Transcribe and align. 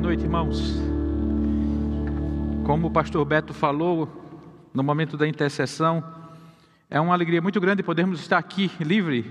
Boa 0.00 0.08
noite, 0.08 0.24
irmãos. 0.24 0.80
Como 2.64 2.86
o 2.86 2.90
pastor 2.90 3.22
Beto 3.26 3.52
falou 3.52 4.08
no 4.72 4.82
momento 4.82 5.14
da 5.14 5.28
intercessão, 5.28 6.02
é 6.88 6.98
uma 6.98 7.12
alegria 7.12 7.42
muito 7.42 7.60
grande 7.60 7.82
podermos 7.82 8.18
estar 8.18 8.38
aqui 8.38 8.70
livre 8.80 9.30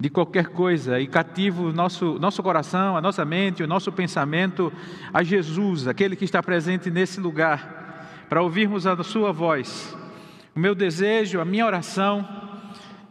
de 0.00 0.08
qualquer 0.08 0.46
coisa 0.46 0.98
e 0.98 1.06
cativo 1.06 1.70
nosso 1.70 2.18
nosso 2.18 2.42
coração, 2.42 2.96
a 2.96 3.02
nossa 3.02 3.26
mente, 3.26 3.62
o 3.62 3.66
nosso 3.66 3.92
pensamento 3.92 4.72
a 5.12 5.22
Jesus, 5.22 5.86
aquele 5.86 6.16
que 6.16 6.24
está 6.24 6.42
presente 6.42 6.90
nesse 6.90 7.20
lugar, 7.20 8.24
para 8.26 8.40
ouvirmos 8.40 8.86
a 8.86 9.04
sua 9.04 9.32
voz. 9.32 9.94
O 10.56 10.58
meu 10.58 10.74
desejo, 10.74 11.42
a 11.42 11.44
minha 11.44 11.66
oração 11.66 12.47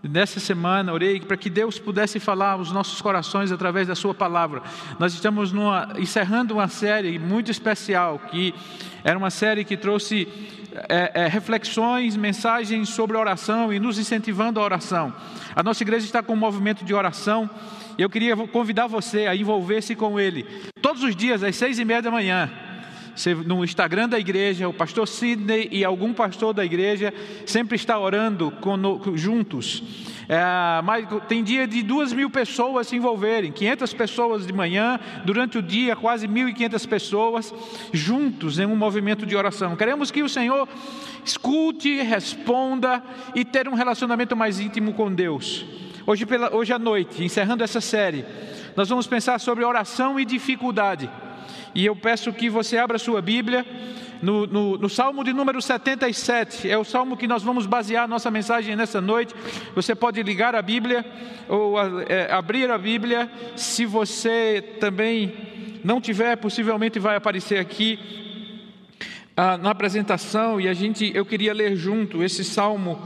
Nessa 0.10 0.40
semana 0.40 0.94
orei 0.94 1.20
para 1.20 1.36
que 1.36 1.50
Deus 1.50 1.78
pudesse 1.78 2.20
falar 2.20 2.52
aos 2.52 2.72
nossos 2.72 3.02
corações 3.02 3.52
através 3.52 3.88
da 3.88 3.96
Sua 3.96 4.14
palavra. 4.14 4.62
Nós 4.98 5.14
estamos 5.14 5.52
numa, 5.52 5.90
encerrando 5.98 6.54
uma 6.54 6.68
série 6.68 7.20
muito 7.20 7.52
especial, 7.52 8.20
que 8.32 8.54
era 9.04 9.18
uma 9.18 9.30
série 9.30 9.66
que 9.66 9.76
trouxe 9.76 10.28
é, 10.88 11.12
é, 11.14 11.28
reflexões, 11.28 12.16
mensagens 12.16 12.90
sobre 12.90 13.18
oração 13.18 13.74
e 13.74 13.80
nos 13.80 13.98
incentivando 13.98 14.60
a 14.60 14.64
oração. 14.64 15.14
A 15.56 15.64
nossa 15.64 15.84
igreja 15.84 16.06
está 16.06 16.24
com 16.24 16.34
um 16.34 16.38
movimento 16.38 16.86
de 16.86 16.94
oração 16.94 17.50
e 17.98 18.02
eu 18.02 18.10
queria 18.10 18.36
convidar 18.36 18.88
você 18.88 19.26
a 19.26 19.36
envolver-se 19.36 19.96
com 19.96 20.20
ele. 20.20 20.46
Todos 20.82 21.04
os 21.04 21.16
dias, 21.16 21.44
às 21.44 21.56
seis 21.56 21.80
e 21.80 21.86
meia 21.86 22.02
da 22.02 22.12
manhã, 22.12 22.50
no 23.46 23.64
Instagram 23.64 24.10
da 24.10 24.20
igreja, 24.20 24.68
o 24.70 24.74
pastor 24.74 25.08
Sidney 25.08 25.68
e 25.72 25.84
algum 25.84 26.14
pastor 26.14 26.54
da 26.54 26.64
igreja 26.64 27.14
sempre 27.46 27.76
está 27.76 27.98
orando 28.00 28.54
juntos. 29.16 29.84
É, 30.30 30.82
mas 30.84 31.08
tem 31.28 31.42
dia 31.42 31.66
de 31.66 31.82
duas 31.82 32.12
mil 32.12 32.30
pessoas 32.30 32.88
se 32.88 32.98
envolverem, 32.98 33.52
500 33.52 33.94
pessoas 33.94 34.46
de 34.46 34.52
manhã, 34.52 35.00
durante 35.24 35.58
o 35.58 35.62
dia 35.62 35.96
quase 35.96 36.28
1.500 36.28 36.88
pessoas 36.88 37.54
juntos 37.94 38.60
em 38.60 38.66
um 38.66 38.76
movimento 38.76 39.26
de 39.26 39.36
oração. 39.36 39.76
Queremos 39.76 40.12
que 40.12 40.22
o 40.22 40.30
Senhor 40.30 40.68
escute, 41.24 42.02
responda 42.02 43.02
e 43.34 43.46
ter 43.46 43.70
um 43.70 43.74
relacionamento 43.74 44.36
mais 44.36 44.60
íntimo 44.60 44.94
com 44.94 45.14
Deus. 45.14 45.66
Hoje, 46.06 46.26
pela, 46.26 46.54
hoje 46.54 46.74
à 46.74 46.80
noite, 46.80 47.24
encerrando 47.24 47.64
essa 47.64 47.82
série, 47.82 48.26
nós 48.76 48.90
vamos 48.90 49.08
pensar 49.08 49.40
sobre 49.40 49.64
oração 49.64 50.20
e 50.20 50.26
dificuldade. 50.26 51.10
E 51.74 51.86
eu 51.86 51.96
peço 51.96 52.32
que 52.34 52.50
você 52.50 52.78
abra 52.78 52.98
sua 52.98 53.22
Bíblia 53.22 53.66
no, 54.22 54.48
no, 54.48 54.78
no, 54.78 54.90
Salmo 54.90 55.24
de 55.24 55.32
número 55.32 55.62
77, 55.62 56.70
é 56.70 56.78
o 56.78 56.84
salmo 56.84 57.16
que 57.16 57.28
nós 57.28 57.44
vamos 57.44 57.66
basear 57.66 58.06
a 58.06 58.08
nossa 58.08 58.32
mensagem 58.32 58.76
nessa 58.76 59.00
noite. 59.00 59.34
Você 59.76 59.94
pode 59.94 60.22
ligar 60.24 60.56
a 60.56 60.62
Bíblia 60.62 61.06
ou 61.48 61.80
é, 62.02 62.32
abrir 62.32 62.70
a 62.72 62.78
Bíblia. 62.78 63.30
Se 63.56 63.86
você 63.86 64.76
também 64.80 65.80
não 65.84 66.02
tiver, 66.02 66.36
possivelmente 66.38 67.00
vai 67.00 67.16
aparecer 67.16 67.60
aqui 67.60 68.00
ah, 69.36 69.58
na 69.58 69.70
apresentação. 69.70 70.60
E 70.60 70.68
a 70.68 70.74
gente, 70.74 71.12
eu 71.14 71.26
queria 71.26 71.54
ler 71.54 71.76
junto 71.76 72.24
esse 72.24 72.44
salmo 72.44 73.00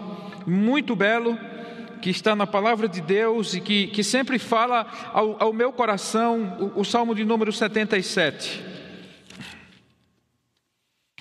muito 0.46 0.96
belo 0.96 1.38
que 2.02 2.10
está 2.10 2.36
na 2.36 2.48
palavra 2.48 2.88
de 2.88 3.00
Deus 3.00 3.54
e 3.54 3.62
que, 3.62 3.88
que 3.88 4.04
sempre 4.04 4.40
fala 4.40 4.88
ao, 5.14 5.42
ao 5.42 5.54
meu 5.54 5.72
coração, 5.72 6.58
o, 6.76 6.82
o 6.82 6.84
Salmo 6.86 7.14
de 7.14 7.24
número 7.24 7.54
77. 7.54 8.72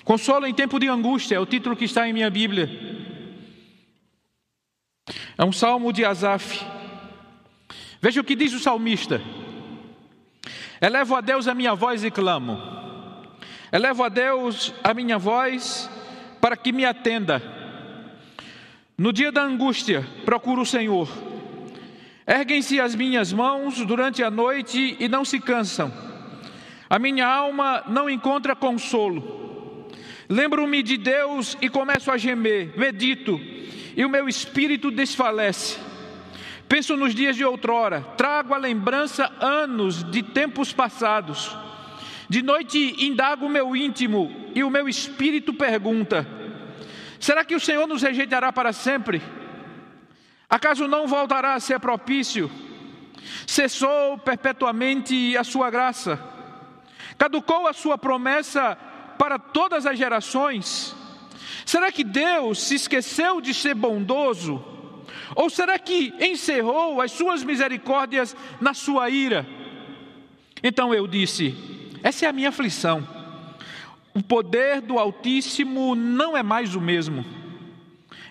Consolo 0.03 0.47
em 0.47 0.53
tempo 0.53 0.79
de 0.79 0.87
angústia 0.87 1.35
é 1.35 1.39
o 1.39 1.45
título 1.45 1.75
que 1.75 1.85
está 1.85 2.07
em 2.07 2.13
minha 2.13 2.29
Bíblia. 2.29 2.69
É 5.37 5.45
um 5.45 5.51
salmo 5.51 5.93
de 5.93 6.03
Asaf. 6.03 6.65
Veja 8.01 8.19
o 8.19 8.23
que 8.23 8.35
diz 8.35 8.53
o 8.53 8.59
salmista: 8.59 9.21
Elevo 10.81 11.15
a 11.15 11.21
Deus 11.21 11.47
a 11.47 11.53
minha 11.53 11.75
voz 11.75 12.03
e 12.03 12.09
clamo. 12.09 12.59
Elevo 13.71 14.03
a 14.03 14.09
Deus 14.09 14.73
a 14.83 14.93
minha 14.93 15.17
voz 15.17 15.89
para 16.41 16.57
que 16.57 16.71
me 16.71 16.83
atenda. 16.83 17.60
No 19.01 19.11
dia 19.11 19.31
da 19.31 19.41
angústia, 19.41 20.07
procuro 20.25 20.61
o 20.61 20.65
Senhor. 20.65 21.09
Erguem-se 22.27 22.79
as 22.79 22.93
minhas 22.93 23.33
mãos 23.33 23.83
durante 23.83 24.21
a 24.21 24.29
noite 24.29 24.95
e 24.99 25.07
não 25.07 25.25
se 25.25 25.39
cansam. 25.39 25.91
A 26.87 26.99
minha 26.99 27.25
alma 27.25 27.83
não 27.87 28.07
encontra 28.07 28.55
consolo. 28.55 29.87
Lembro-me 30.29 30.83
de 30.83 30.97
Deus 30.97 31.57
e 31.59 31.67
começo 31.67 32.11
a 32.11 32.17
gemer, 32.19 32.77
medito, 32.77 33.41
e 33.97 34.05
o 34.05 34.09
meu 34.09 34.29
espírito 34.29 34.91
desfalece. 34.91 35.79
Penso 36.69 36.95
nos 36.95 37.15
dias 37.15 37.35
de 37.35 37.43
outrora, 37.43 38.01
trago 38.15 38.53
à 38.53 38.57
lembrança 38.59 39.33
anos 39.39 40.03
de 40.11 40.21
tempos 40.21 40.71
passados. 40.71 41.57
De 42.29 42.43
noite 42.43 43.03
indago 43.03 43.47
o 43.47 43.49
meu 43.49 43.75
íntimo 43.75 44.31
e 44.53 44.63
o 44.63 44.69
meu 44.69 44.87
espírito 44.87 45.55
pergunta: 45.55 46.40
Será 47.21 47.45
que 47.45 47.53
o 47.53 47.59
Senhor 47.59 47.85
nos 47.85 48.01
rejeitará 48.01 48.51
para 48.51 48.73
sempre? 48.73 49.21
Acaso 50.49 50.87
não 50.87 51.05
voltará 51.07 51.53
a 51.53 51.59
ser 51.59 51.79
propício? 51.79 52.49
Cessou 53.45 54.17
perpetuamente 54.17 55.37
a 55.37 55.43
sua 55.43 55.69
graça? 55.69 56.19
Caducou 57.19 57.67
a 57.67 57.73
sua 57.73 57.95
promessa 57.95 58.75
para 59.19 59.37
todas 59.37 59.85
as 59.85 59.99
gerações? 59.99 60.95
Será 61.63 61.91
que 61.91 62.03
Deus 62.03 62.63
se 62.63 62.73
esqueceu 62.73 63.39
de 63.39 63.53
ser 63.53 63.75
bondoso? 63.75 64.65
Ou 65.35 65.47
será 65.47 65.77
que 65.77 66.11
encerrou 66.19 66.99
as 66.99 67.11
suas 67.11 67.43
misericórdias 67.43 68.35
na 68.59 68.73
sua 68.73 69.11
ira? 69.11 69.45
Então 70.63 70.91
eu 70.91 71.05
disse: 71.05 71.55
essa 72.01 72.25
é 72.25 72.29
a 72.29 72.33
minha 72.33 72.49
aflição 72.49 73.20
o 74.13 74.21
poder 74.21 74.81
do 74.81 74.99
Altíssimo 74.99 75.95
não 75.95 76.35
é 76.35 76.43
mais 76.43 76.75
o 76.75 76.81
mesmo. 76.81 77.25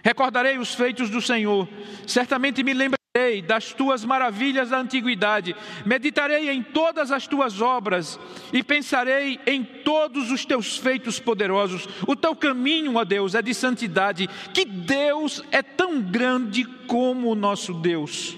Recordarei 0.02 0.58
os 0.58 0.74
feitos 0.74 1.10
do 1.10 1.20
Senhor, 1.20 1.68
certamente 2.06 2.62
me 2.62 2.72
lembrarei 2.72 3.00
das 3.46 3.72
tuas 3.72 4.04
maravilhas 4.04 4.70
da 4.70 4.78
antiguidade, 4.78 5.54
meditarei 5.84 6.48
em 6.48 6.62
todas 6.62 7.10
as 7.10 7.26
tuas 7.26 7.60
obras 7.60 8.18
e 8.52 8.62
pensarei 8.62 9.38
em 9.46 9.62
todos 9.62 10.30
os 10.30 10.44
teus 10.44 10.78
feitos 10.78 11.18
poderosos. 11.18 11.88
O 12.06 12.16
teu 12.16 12.34
caminho, 12.34 12.96
ó 12.96 13.04
Deus, 13.04 13.34
é 13.34 13.42
de 13.42 13.52
santidade, 13.52 14.28
que 14.54 14.64
Deus 14.64 15.42
é 15.50 15.60
tão 15.60 16.00
grande 16.00 16.64
como 16.86 17.30
o 17.30 17.34
nosso 17.34 17.74
Deus. 17.74 18.36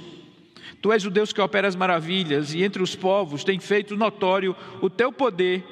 Tu 0.81 0.91
és 0.91 1.05
o 1.05 1.11
Deus 1.11 1.33
que 1.33 1.41
opera 1.41 1.69
as 1.69 1.77
maravilhas 1.77 2.53
e 2.55 2.65
entre 2.65 2.83
os 2.83 2.97
povos 2.97 3.45
tem 3.45 3.61
feito 3.61 3.97
notório 3.97 4.57
o 4.81 4.91
teu 4.91 5.13
poder 5.13 5.65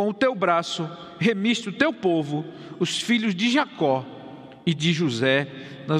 com 0.00 0.08
o 0.08 0.14
teu 0.14 0.34
braço 0.34 0.90
remiste 1.18 1.68
o 1.68 1.72
teu 1.72 1.92
povo, 1.92 2.42
os 2.78 2.98
filhos 3.02 3.34
de 3.34 3.50
Jacó 3.50 4.02
e 4.64 4.72
de 4.72 4.94
José. 4.94 5.46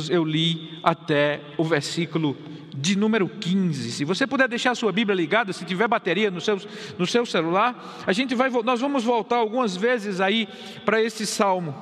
Eu 0.08 0.24
li 0.24 0.80
até 0.82 1.42
o 1.58 1.64
versículo 1.64 2.34
de 2.74 2.96
número 2.96 3.28
15. 3.28 3.92
Se 3.92 4.06
você 4.06 4.26
puder 4.26 4.48
deixar 4.48 4.70
a 4.70 4.74
sua 4.74 4.90
Bíblia 4.90 5.14
ligada, 5.14 5.52
se 5.52 5.66
tiver 5.66 5.86
bateria 5.86 6.30
no 6.30 6.40
seu, 6.40 6.58
no 6.98 7.06
seu 7.06 7.26
celular, 7.26 8.02
a 8.06 8.12
gente 8.14 8.34
vai, 8.34 8.48
nós 8.48 8.80
vamos 8.80 9.04
voltar 9.04 9.36
algumas 9.36 9.76
vezes 9.76 10.18
aí 10.18 10.48
para 10.82 11.02
esse 11.02 11.26
salmo. 11.26 11.74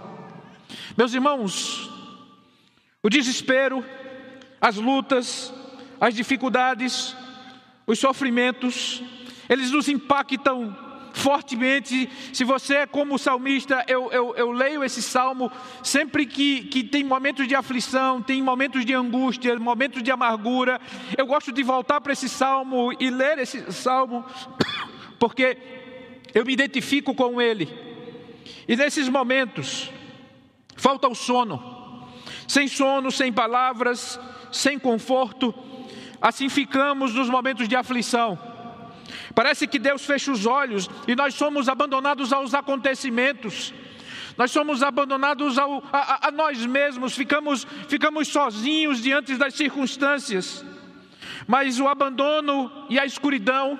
Meus 0.97 1.15
irmãos, 1.15 1.89
o 3.01 3.09
desespero, 3.09 3.84
as 4.61 4.75
lutas, 4.75 5.55
as 6.01 6.17
dificuldades, 6.17 7.15
os 7.87 8.01
sofrimentos, 8.01 9.05
eles 9.49 9.71
nos 9.71 9.89
impactam 9.89 10.88
fortemente. 11.13 12.09
Se 12.33 12.45
você 12.45 12.77
é 12.77 12.87
como 12.87 13.19
salmista, 13.19 13.85
eu, 13.89 14.11
eu, 14.13 14.35
eu 14.37 14.51
leio 14.51 14.85
esse 14.85 15.03
salmo 15.03 15.51
sempre 15.83 16.27
que, 16.27 16.65
que 16.65 16.85
tem 16.85 17.05
momentos 17.05 17.47
de 17.47 17.55
aflição, 17.55 18.23
tem 18.23 18.43
momentos 18.43 18.85
de 18.85 18.95
angústia, 18.95 19.59
momentos 19.59 20.03
de 20.03 20.11
amargura. 20.11 20.81
Eu 21.17 21.27
gosto 21.27 21.53
de 21.53 21.63
voltar 21.63 22.01
para 22.01 22.13
esse 22.13 22.29
salmo 22.29 22.93
e 22.99 23.11
ler 23.11 23.39
esse 23.39 23.73
salmo, 23.73 24.25
porque 25.19 25.57
eu 26.34 26.45
me 26.45 26.53
identifico 26.53 27.15
com 27.15 27.41
ele. 27.41 27.69
E 28.66 28.77
nesses 28.77 29.09
momentos, 29.09 29.91
falta 30.77 31.09
o 31.09 31.15
sono. 31.15 31.78
Sem 32.47 32.66
sono, 32.66 33.11
sem 33.11 33.33
palavras, 33.33 34.19
sem 34.51 34.78
conforto, 34.78 35.54
assim 36.21 36.49
ficamos 36.49 37.15
nos 37.15 37.28
momentos 37.28 37.69
de 37.69 37.77
aflição. 37.77 38.39
Parece 39.34 39.66
que 39.66 39.78
Deus 39.78 40.04
fecha 40.04 40.30
os 40.32 40.47
olhos 40.47 40.88
e 41.06 41.15
nós 41.15 41.34
somos 41.34 41.68
abandonados 41.68 42.32
aos 42.32 42.54
acontecimentos. 42.54 43.72
Nós 44.36 44.50
somos 44.50 44.82
abandonados 44.82 45.59
ao, 45.59 45.82
a, 45.92 46.28
a, 46.28 46.30
nós 46.30 46.65
mesmos, 46.65 47.16
ficamos, 47.16 47.66
ficamos 47.88 48.28
sozinhos 48.28 49.03
diante 49.03 49.34
das 49.34 49.54
circunstâncias. 49.54 50.65
Mas 51.47 51.80
o 51.80 51.88
abandono 51.88 52.70
e 52.88 52.98
a 52.98 53.04
escuridão 53.04 53.78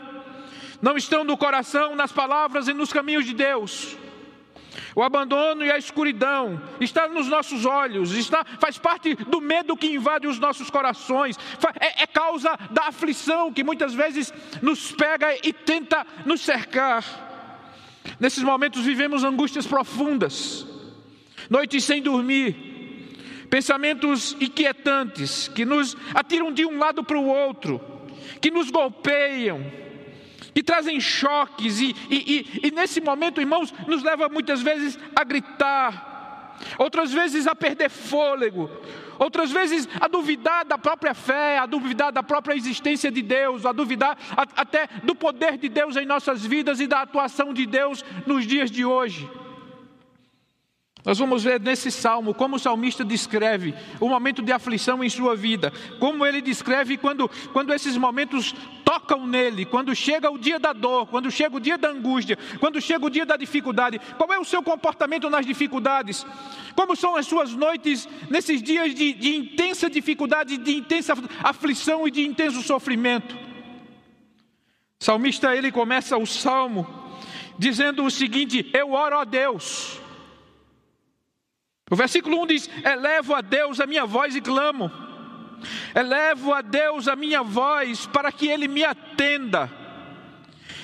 não 0.82 0.96
estão 0.96 1.23
no 1.23 1.37
coração, 1.37 1.94
nas 1.94 2.12
palavras 2.12 2.67
e 2.67 2.75
nos 2.75 2.93
caminhos 2.93 3.25
de 3.25 3.35
Deus. 3.35 3.96
O 4.99 5.03
abandono 5.05 5.65
e 5.65 5.71
a 5.71 5.79
escuridão 5.79 6.61
está 6.81 7.06
nos 7.06 7.29
nossos 7.29 7.65
olhos, 7.65 8.11
está, 8.17 8.45
faz 8.59 8.79
parte 8.79 9.15
do 9.15 9.41
medo 9.41 9.77
que 9.77 9.87
invade 9.87 10.27
os 10.27 10.41
nossos 10.41 10.71
corações, 10.71 11.39
é, 11.79 12.03
é 12.03 12.06
causa 12.09 12.59
da 12.73 12.89
aflição 12.89 13.53
que 13.53 13.62
muitas 13.62 13.95
vezes 13.95 14.35
nos 14.61 14.91
pega 14.91 15.37
e 15.47 15.53
tenta 15.53 16.05
nos 16.27 16.41
cercar. 16.41 17.05
Nesses 18.19 18.43
momentos 18.43 18.85
vivemos 18.85 19.23
angústias 19.23 19.69
profundas, 19.69 20.67
noites 21.49 21.85
sem 21.85 22.03
dormir, 22.03 23.47
pensamentos 23.49 24.37
inquietantes 24.41 25.47
que 25.47 25.65
nos 25.65 25.97
atiram 26.12 26.53
de 26.53 26.67
um 26.67 26.77
lado 26.77 27.05
para 27.05 27.21
o 27.21 27.29
outro, 27.29 27.81
que 28.41 28.50
nos 28.50 28.69
golpeiam, 28.69 29.65
que 30.55 30.62
trazem 30.62 31.00
choques, 31.00 31.81
e, 31.81 31.94
e, 32.11 32.17
e, 32.62 32.67
e 32.69 32.70
nesse 32.70 33.00
momento, 33.00 33.40
irmãos, 33.40 33.73
nos 33.87 34.02
leva 34.02 34.29
muitas 34.29 34.62
vezes 34.62 34.99
a 35.14 35.25
gritar, 35.25 36.56
outras 36.79 37.12
vezes 37.12 37.46
a 37.46 37.55
perder 37.55 37.88
fôlego, 37.88 38.70
outras 39.19 39.50
vezes 39.50 39.88
a 40.00 40.08
duvidar 40.08 40.64
da 40.64 40.79
própria 40.79 41.14
fé, 41.14 41.58
a 41.58 41.67
duvidar 41.67 42.12
da 42.12 42.23
própria 42.23 42.55
existência 42.55 43.11
de 43.11 43.23
Deus, 43.23 43.67
a 43.67 43.73
duvidar 43.73 44.17
até 44.56 44.88
do 45.02 45.14
poder 45.14 45.58
de 45.58 45.69
Deus 45.69 45.96
em 45.96 46.06
nossas 46.06 46.44
vidas 46.44 46.81
e 46.81 46.87
da 46.87 47.02
atuação 47.02 47.52
de 47.52 47.67
Deus 47.67 48.05
nos 48.26 48.46
dias 48.46 48.70
de 48.70 48.85
hoje. 48.85 49.29
Nós 51.05 51.19
vamos 51.19 51.45
ver 51.45 51.61
nesse 51.61 51.91
salmo 51.91 52.35
como 52.35 52.56
o 52.56 52.59
salmista 52.59 53.05
descreve 53.05 53.75
o 54.00 54.09
momento 54.09 54.43
de 54.43 54.53
aflição 54.53 55.03
em 55.03 55.09
sua 55.09 55.37
vida, 55.37 55.73
como 55.99 56.27
ele 56.27 56.41
descreve 56.41 56.97
quando, 56.97 57.31
quando 57.53 57.73
esses 57.73 57.97
momentos 57.97 58.55
tocam 58.85 59.27
nele, 59.27 59.65
quando 59.65 59.95
chega 59.95 60.31
o 60.31 60.37
dia 60.37 60.59
da 60.59 60.73
dor, 60.73 61.06
quando 61.06 61.31
chega 61.31 61.56
o 61.56 61.61
dia 61.61 61.79
da 61.79 61.89
angústia, 61.89 62.37
quando 62.59 62.81
chega 62.81 63.06
o 63.06 63.11
dia 63.11 63.25
da 63.25 63.37
dificuldade. 63.37 64.00
Qual 64.17 64.33
é 64.33 64.39
o 64.39 64.45
seu 64.45 64.62
comportamento 64.62 65.31
nas 65.31 65.47
dificuldades? 65.47 66.27
Como 66.75 66.97
são 66.97 67.17
as 67.17 67.27
suas 67.27 67.55
noites 67.55 68.09
nesses 68.29 68.62
dias 68.62 68.95
de, 68.95 69.12
de 69.12 69.37
intensa 69.37 69.89
dificuldade, 69.89 70.56
de 70.56 70.77
intensa 70.77 71.15
aflição 71.43 72.09
e 72.09 72.11
de 72.11 72.27
intenso 72.27 72.61
sofrimento? 72.62 73.37
O 75.00 75.05
salmista 75.05 75.55
ele 75.55 75.71
começa 75.71 76.17
o 76.17 76.27
salmo 76.27 76.87
dizendo 77.56 78.05
o 78.05 78.11
seguinte: 78.11 78.69
Eu 78.75 78.93
oro 78.93 79.19
a 79.19 79.25
Deus. 79.25 80.00
O 81.90 81.96
versículo 81.96 82.40
1 82.43 82.46
diz: 82.46 82.70
Elevo 82.85 83.35
a 83.35 83.40
Deus 83.40 83.81
a 83.81 83.87
minha 83.87 84.05
voz 84.05 84.35
e 84.37 84.40
clamo. 84.40 84.90
Elevo 85.94 86.52
a 86.52 86.61
Deus 86.61 87.08
a 87.08 87.17
minha 87.17 87.43
voz 87.43 88.06
para 88.06 88.31
que 88.31 88.46
Ele 88.49 88.69
me 88.69 88.85
atenda. 88.85 89.70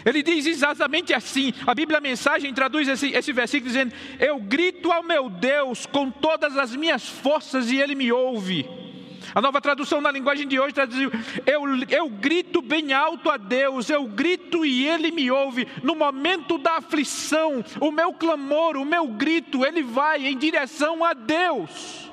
Ele 0.04 0.22
diz 0.22 0.46
exatamente 0.46 1.14
assim. 1.14 1.52
A 1.66 1.74
Bíblia 1.74 1.98
a 1.98 2.00
Mensagem 2.00 2.52
traduz 2.52 2.88
esse, 2.88 3.10
esse 3.10 3.32
versículo 3.32 3.70
dizendo: 3.70 3.94
Eu 4.18 4.38
grito 4.40 4.92
ao 4.92 5.02
meu 5.02 5.30
Deus 5.30 5.86
com 5.86 6.10
todas 6.10 6.56
as 6.56 6.74
minhas 6.76 7.08
forças 7.08 7.70
e 7.70 7.78
Ele 7.78 7.94
me 7.94 8.12
ouve. 8.12 8.83
A 9.32 9.40
nova 9.40 9.60
tradução 9.60 10.00
na 10.00 10.10
linguagem 10.10 10.48
de 10.48 10.58
hoje 10.58 10.74
traduz: 10.74 10.98
eu, 11.46 11.62
eu 11.88 12.08
grito 12.08 12.60
bem 12.60 12.92
alto 12.92 13.30
a 13.30 13.36
Deus, 13.36 13.88
eu 13.88 14.06
grito 14.06 14.66
e 14.66 14.86
Ele 14.86 15.12
me 15.12 15.30
ouve. 15.30 15.68
No 15.82 15.94
momento 15.94 16.58
da 16.58 16.78
aflição, 16.78 17.64
o 17.80 17.92
meu 17.92 18.12
clamor, 18.12 18.76
o 18.76 18.84
meu 18.84 19.06
grito, 19.06 19.64
ele 19.64 19.82
vai 19.82 20.26
em 20.26 20.36
direção 20.36 21.04
a 21.04 21.12
Deus. 21.12 22.10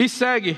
E 0.00 0.08
segue. 0.08 0.56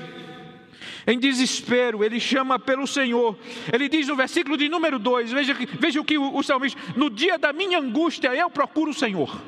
Em 1.07 1.17
desespero, 1.17 2.03
ele 2.03 2.19
chama 2.19 2.59
pelo 2.59 2.85
Senhor. 2.85 3.37
Ele 3.71 3.87
diz 3.89 4.07
no 4.07 4.15
versículo 4.15 4.57
de 4.57 4.69
número 4.69 4.99
2: 4.99 5.31
veja, 5.31 5.53
veja 5.53 6.01
o 6.01 6.05
que 6.05 6.17
o, 6.17 6.35
o 6.35 6.43
salmista, 6.43 6.79
no 6.95 7.09
dia 7.09 7.37
da 7.37 7.53
minha 7.53 7.79
angústia, 7.79 8.35
eu 8.35 8.49
procuro 8.49 8.91
o 8.91 8.93
Senhor. 8.93 9.41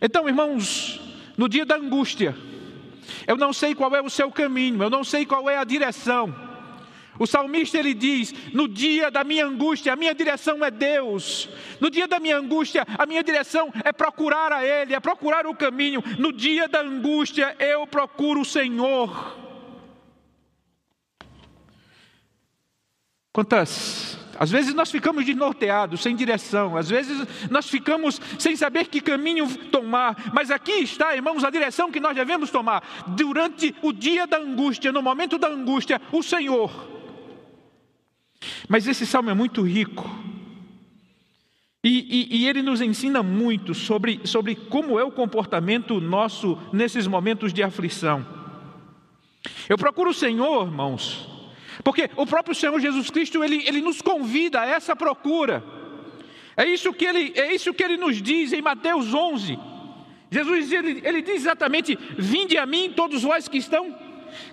Então, 0.00 0.28
irmãos, 0.28 1.00
no 1.36 1.48
dia 1.48 1.64
da 1.64 1.76
angústia, 1.76 2.36
eu 3.26 3.36
não 3.36 3.52
sei 3.52 3.74
qual 3.74 3.94
é 3.94 4.00
o 4.00 4.10
seu 4.10 4.30
caminho, 4.30 4.82
eu 4.82 4.90
não 4.90 5.04
sei 5.04 5.26
qual 5.26 5.48
é 5.48 5.56
a 5.56 5.64
direção. 5.64 6.34
O 7.18 7.26
salmista 7.26 7.78
ele 7.78 7.94
diz: 7.94 8.32
No 8.52 8.66
dia 8.66 9.10
da 9.10 9.22
minha 9.22 9.46
angústia, 9.46 9.92
a 9.92 9.96
minha 9.96 10.14
direção 10.14 10.64
é 10.64 10.70
Deus. 10.70 11.48
No 11.80 11.90
dia 11.90 12.08
da 12.08 12.18
minha 12.18 12.38
angústia, 12.38 12.86
a 12.98 13.06
minha 13.06 13.22
direção 13.22 13.72
é 13.84 13.92
procurar 13.92 14.52
a 14.52 14.64
Ele, 14.64 14.94
é 14.94 15.00
procurar 15.00 15.46
o 15.46 15.54
caminho. 15.54 16.02
No 16.18 16.32
dia 16.32 16.68
da 16.68 16.80
angústia, 16.80 17.54
eu 17.58 17.86
procuro 17.86 18.40
o 18.40 18.44
Senhor. 18.44 19.36
Quantas 23.32 24.18
às 24.42 24.50
vezes 24.50 24.74
nós 24.74 24.90
ficamos 24.90 25.24
desnorteados, 25.24 26.02
sem 26.02 26.16
direção, 26.16 26.76
às 26.76 26.88
vezes 26.88 27.24
nós 27.48 27.68
ficamos 27.70 28.20
sem 28.40 28.56
saber 28.56 28.88
que 28.88 29.00
caminho 29.00 29.46
tomar, 29.70 30.32
mas 30.34 30.50
aqui 30.50 30.72
está, 30.72 31.14
irmãos, 31.14 31.44
a 31.44 31.50
direção 31.50 31.92
que 31.92 32.00
nós 32.00 32.12
devemos 32.16 32.50
tomar. 32.50 32.82
Durante 33.06 33.72
o 33.80 33.92
dia 33.92 34.26
da 34.26 34.38
angústia, 34.38 34.90
no 34.90 35.00
momento 35.00 35.38
da 35.38 35.46
angústia, 35.46 36.02
o 36.10 36.24
Senhor. 36.24 36.72
Mas 38.68 38.88
esse 38.88 39.06
salmo 39.06 39.30
é 39.30 39.34
muito 39.34 39.62
rico, 39.62 40.10
e, 41.84 42.32
e, 42.32 42.38
e, 42.38 42.48
ele 42.48 42.62
nos 42.62 42.80
ensina 42.80 43.22
muito 43.22 43.74
sobre, 43.74 44.22
sobre 44.24 44.56
como 44.56 44.98
é 44.98 45.04
o 45.04 45.12
comportamento 45.12 46.00
nosso 46.00 46.58
nesses 46.72 47.06
momentos 47.06 47.52
de 47.52 47.62
aflição. 47.62 48.26
Eu 49.68 49.78
procuro 49.78 50.10
o 50.10 50.14
Senhor, 50.14 50.66
irmãos, 50.66 51.31
porque 51.82 52.10
o 52.16 52.26
próprio 52.26 52.54
Senhor 52.54 52.78
Jesus 52.80 53.10
Cristo, 53.10 53.42
ele, 53.42 53.62
ele 53.66 53.80
nos 53.80 54.00
convida 54.00 54.60
a 54.60 54.66
essa 54.66 54.94
procura. 54.94 55.64
É 56.56 56.66
isso 56.66 56.92
que 56.92 57.04
ele, 57.04 57.32
é 57.34 57.54
isso 57.54 57.72
que 57.72 57.82
ele 57.82 57.96
nos 57.96 58.20
diz 58.20 58.52
em 58.52 58.60
Mateus 58.60 59.14
11. 59.14 59.58
Jesus 60.30 60.72
ele, 60.72 61.00
ele 61.04 61.22
diz 61.22 61.36
exatamente: 61.36 61.98
Vinde 62.18 62.58
a 62.58 62.66
mim, 62.66 62.92
todos 62.94 63.22
vós 63.22 63.48
que 63.48 63.58
estão 63.58 63.96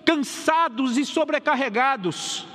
cansados 0.05 0.97
e 0.97 1.05
sobrecarregados, 1.05 2.45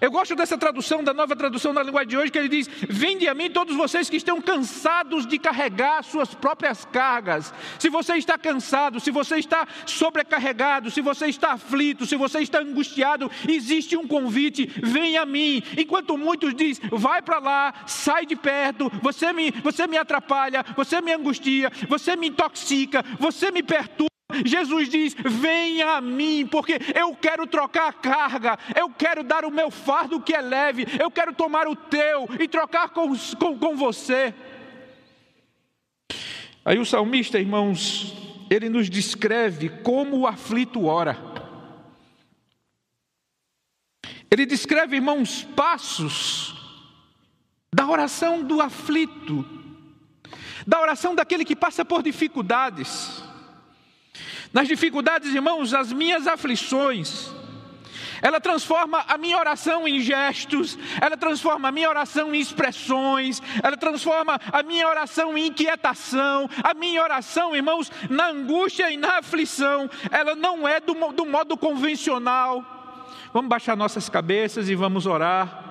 eu 0.00 0.10
gosto 0.10 0.34
dessa 0.34 0.58
tradução, 0.58 1.02
da 1.02 1.14
nova 1.14 1.36
tradução 1.36 1.72
da 1.72 1.82
linguagem 1.82 2.08
de 2.08 2.16
hoje, 2.16 2.32
que 2.32 2.38
ele 2.38 2.48
diz: 2.48 2.68
Vinde 2.88 3.28
a 3.28 3.34
mim 3.34 3.50
todos 3.50 3.76
vocês 3.76 4.10
que 4.10 4.16
estão 4.16 4.40
cansados 4.40 5.26
de 5.26 5.38
carregar 5.38 6.02
suas 6.02 6.34
próprias 6.34 6.84
cargas. 6.84 7.52
Se 7.78 7.88
você 7.88 8.14
está 8.14 8.36
cansado, 8.38 9.00
se 9.00 9.10
você 9.10 9.36
está 9.36 9.66
sobrecarregado, 9.86 10.90
se 10.90 11.00
você 11.00 11.26
está 11.26 11.52
aflito, 11.52 12.06
se 12.06 12.16
você 12.16 12.40
está 12.40 12.60
angustiado, 12.60 13.30
existe 13.48 13.96
um 13.96 14.06
convite: 14.06 14.66
vem 14.82 15.16
a 15.16 15.24
mim. 15.24 15.62
Enquanto 15.76 16.18
muitos 16.18 16.54
dizem: 16.54 16.88
vai 16.90 17.22
para 17.22 17.38
lá, 17.38 17.74
sai 17.86 18.26
de 18.26 18.36
perto, 18.36 18.90
você 19.02 19.32
me, 19.32 19.50
você 19.50 19.86
me 19.86 19.96
atrapalha, 19.96 20.64
você 20.76 21.00
me 21.00 21.12
angustia, 21.12 21.70
você 21.88 22.16
me 22.16 22.28
intoxica, 22.28 23.04
você 23.18 23.50
me 23.50 23.62
perturba. 23.62 24.13
Jesus 24.44 24.88
diz: 24.88 25.14
Venha 25.14 25.96
a 25.96 26.00
mim, 26.00 26.46
porque 26.50 26.78
eu 26.94 27.14
quero 27.14 27.46
trocar 27.46 27.88
a 27.88 27.92
carga, 27.92 28.58
eu 28.74 28.88
quero 28.90 29.22
dar 29.22 29.44
o 29.44 29.50
meu 29.50 29.70
fardo 29.70 30.20
que 30.20 30.34
é 30.34 30.40
leve, 30.40 30.86
eu 30.98 31.10
quero 31.10 31.34
tomar 31.34 31.68
o 31.68 31.76
teu 31.76 32.28
e 32.40 32.48
trocar 32.48 32.88
com, 32.90 33.14
com, 33.38 33.58
com 33.58 33.76
você. 33.76 34.34
Aí 36.64 36.78
o 36.78 36.86
salmista, 36.86 37.38
irmãos, 37.38 38.14
ele 38.50 38.68
nos 38.68 38.88
descreve 38.88 39.68
como 39.68 40.20
o 40.20 40.26
aflito 40.26 40.86
ora. 40.86 41.18
Ele 44.30 44.46
descreve, 44.46 44.96
irmãos, 44.96 45.44
passos 45.54 46.54
da 47.72 47.86
oração 47.88 48.42
do 48.42 48.60
aflito, 48.60 49.44
da 50.66 50.80
oração 50.80 51.14
daquele 51.14 51.44
que 51.44 51.56
passa 51.56 51.84
por 51.84 52.02
dificuldades. 52.02 53.22
Nas 54.54 54.68
dificuldades, 54.68 55.34
irmãos, 55.34 55.74
as 55.74 55.92
minhas 55.92 56.28
aflições, 56.28 57.28
ela 58.22 58.40
transforma 58.40 59.04
a 59.08 59.18
minha 59.18 59.36
oração 59.36 59.88
em 59.88 59.98
gestos, 59.98 60.78
ela 61.00 61.16
transforma 61.16 61.68
a 61.68 61.72
minha 61.72 61.88
oração 61.88 62.32
em 62.32 62.38
expressões, 62.38 63.42
ela 63.60 63.76
transforma 63.76 64.40
a 64.52 64.62
minha 64.62 64.88
oração 64.88 65.36
em 65.36 65.48
inquietação, 65.48 66.48
a 66.62 66.72
minha 66.72 67.02
oração, 67.02 67.56
irmãos, 67.56 67.90
na 68.08 68.28
angústia 68.28 68.92
e 68.92 68.96
na 68.96 69.18
aflição, 69.18 69.90
ela 70.08 70.36
não 70.36 70.68
é 70.68 70.78
do, 70.78 70.94
do 71.12 71.26
modo 71.26 71.56
convencional. 71.56 72.64
Vamos 73.32 73.48
baixar 73.48 73.76
nossas 73.76 74.08
cabeças 74.08 74.68
e 74.68 74.76
vamos 74.76 75.04
orar. 75.04 75.62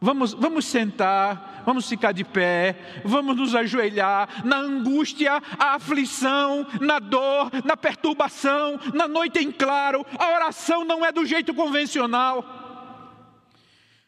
Vamos, 0.00 0.32
vamos 0.32 0.64
sentar, 0.64 1.49
vamos 1.64 1.88
ficar 1.88 2.12
de 2.12 2.24
pé, 2.24 2.76
vamos 3.04 3.36
nos 3.36 3.54
ajoelhar 3.54 4.44
na 4.44 4.58
angústia, 4.58 5.42
a 5.58 5.74
aflição, 5.74 6.66
na 6.80 6.98
dor, 6.98 7.50
na 7.64 7.76
perturbação, 7.76 8.78
na 8.94 9.06
noite 9.06 9.38
em 9.38 9.50
claro. 9.50 10.04
A 10.18 10.28
oração 10.34 10.84
não 10.84 11.04
é 11.04 11.12
do 11.12 11.24
jeito 11.24 11.54
convencional. 11.54 12.58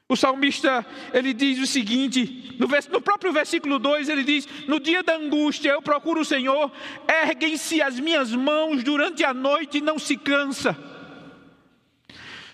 O 0.09 0.17
salmista, 0.17 0.85
ele 1.15 1.33
diz 1.33 1.59
o 1.59 1.67
seguinte, 1.67 2.55
no, 2.59 2.69
no 2.91 3.01
próprio 3.01 3.33
versículo 3.33 3.79
2, 3.79 4.11
ele 4.11 4.23
diz: 4.23 4.47
No 4.67 4.79
dia 4.79 5.03
da 5.03 5.17
angústia 5.17 5.71
eu 5.71 5.81
procuro 5.81 6.21
o 6.21 6.25
Senhor, 6.25 6.71
erguem-se 7.09 7.81
as 7.81 7.99
minhas 7.99 8.31
mãos 8.33 8.83
durante 8.83 9.25
a 9.25 9.33
noite 9.33 9.79
e 9.79 9.81
não 9.81 9.99
se 9.99 10.17
cansa. 10.17 10.77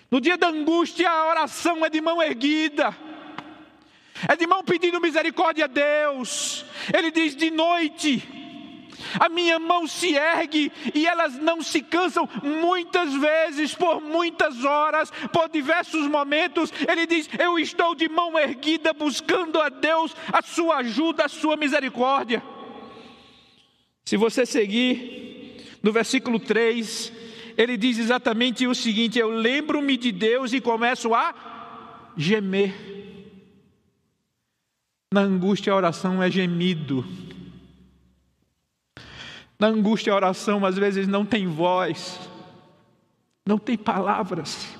No 0.09 0.21
dia 0.21 0.37
da 0.37 0.47
angústia 0.47 1.09
a 1.09 1.29
oração 1.29 1.85
é 1.85 1.89
de 1.89 1.99
mão 1.99 2.21
erguida 2.21 2.95
é 4.27 4.35
de 4.35 4.45
mão 4.47 4.63
pedindo 4.63 4.99
misericórdia 4.99 5.65
a 5.65 5.67
Deus. 5.67 6.65
Ele 6.93 7.11
diz: 7.11 7.35
de 7.35 7.49
noite, 7.49 8.27
a 9.19 9.29
minha 9.29 9.57
mão 9.59 9.87
se 9.87 10.15
ergue 10.15 10.71
e 10.93 11.07
elas 11.07 11.37
não 11.37 11.61
se 11.61 11.81
cansam 11.81 12.27
muitas 12.43 13.13
vezes, 13.13 13.73
por 13.73 14.01
muitas 14.01 14.63
horas, 14.63 15.11
por 15.31 15.49
diversos 15.49 16.07
momentos. 16.07 16.71
Ele 16.87 17.05
diz: 17.05 17.29
Eu 17.37 17.57
estou 17.57 17.95
de 17.95 18.09
mão 18.09 18.37
erguida 18.37 18.93
buscando 18.93 19.59
a 19.61 19.69
Deus 19.69 20.15
a 20.31 20.41
sua 20.41 20.77
ajuda, 20.77 21.25
a 21.25 21.29
sua 21.29 21.55
misericórdia. 21.55 22.43
Se 24.05 24.17
você 24.17 24.45
seguir 24.45 25.77
no 25.81 25.91
versículo 25.91 26.39
3, 26.39 27.13
ele 27.57 27.77
diz 27.77 27.97
exatamente 27.97 28.67
o 28.67 28.75
seguinte: 28.75 29.17
Eu 29.17 29.29
lembro-me 29.29 29.97
de 29.97 30.11
Deus 30.11 30.51
e 30.53 30.59
começo 30.59 31.13
a 31.13 31.33
gemer. 32.17 33.08
Na 35.11 35.21
angústia, 35.21 35.73
a 35.73 35.75
oração 35.75 36.21
é 36.21 36.29
gemido. 36.29 37.03
Na 39.59 39.67
angústia, 39.67 40.13
a 40.13 40.15
oração 40.15 40.63
às 40.65 40.77
vezes 40.77 41.07
não 41.07 41.25
tem 41.25 41.47
voz, 41.47 42.19
não 43.45 43.57
tem 43.57 43.75
palavras, 43.75 44.77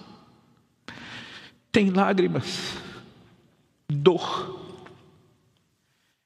tem 1.72 1.90
lágrimas, 1.90 2.78
dor. 3.90 4.60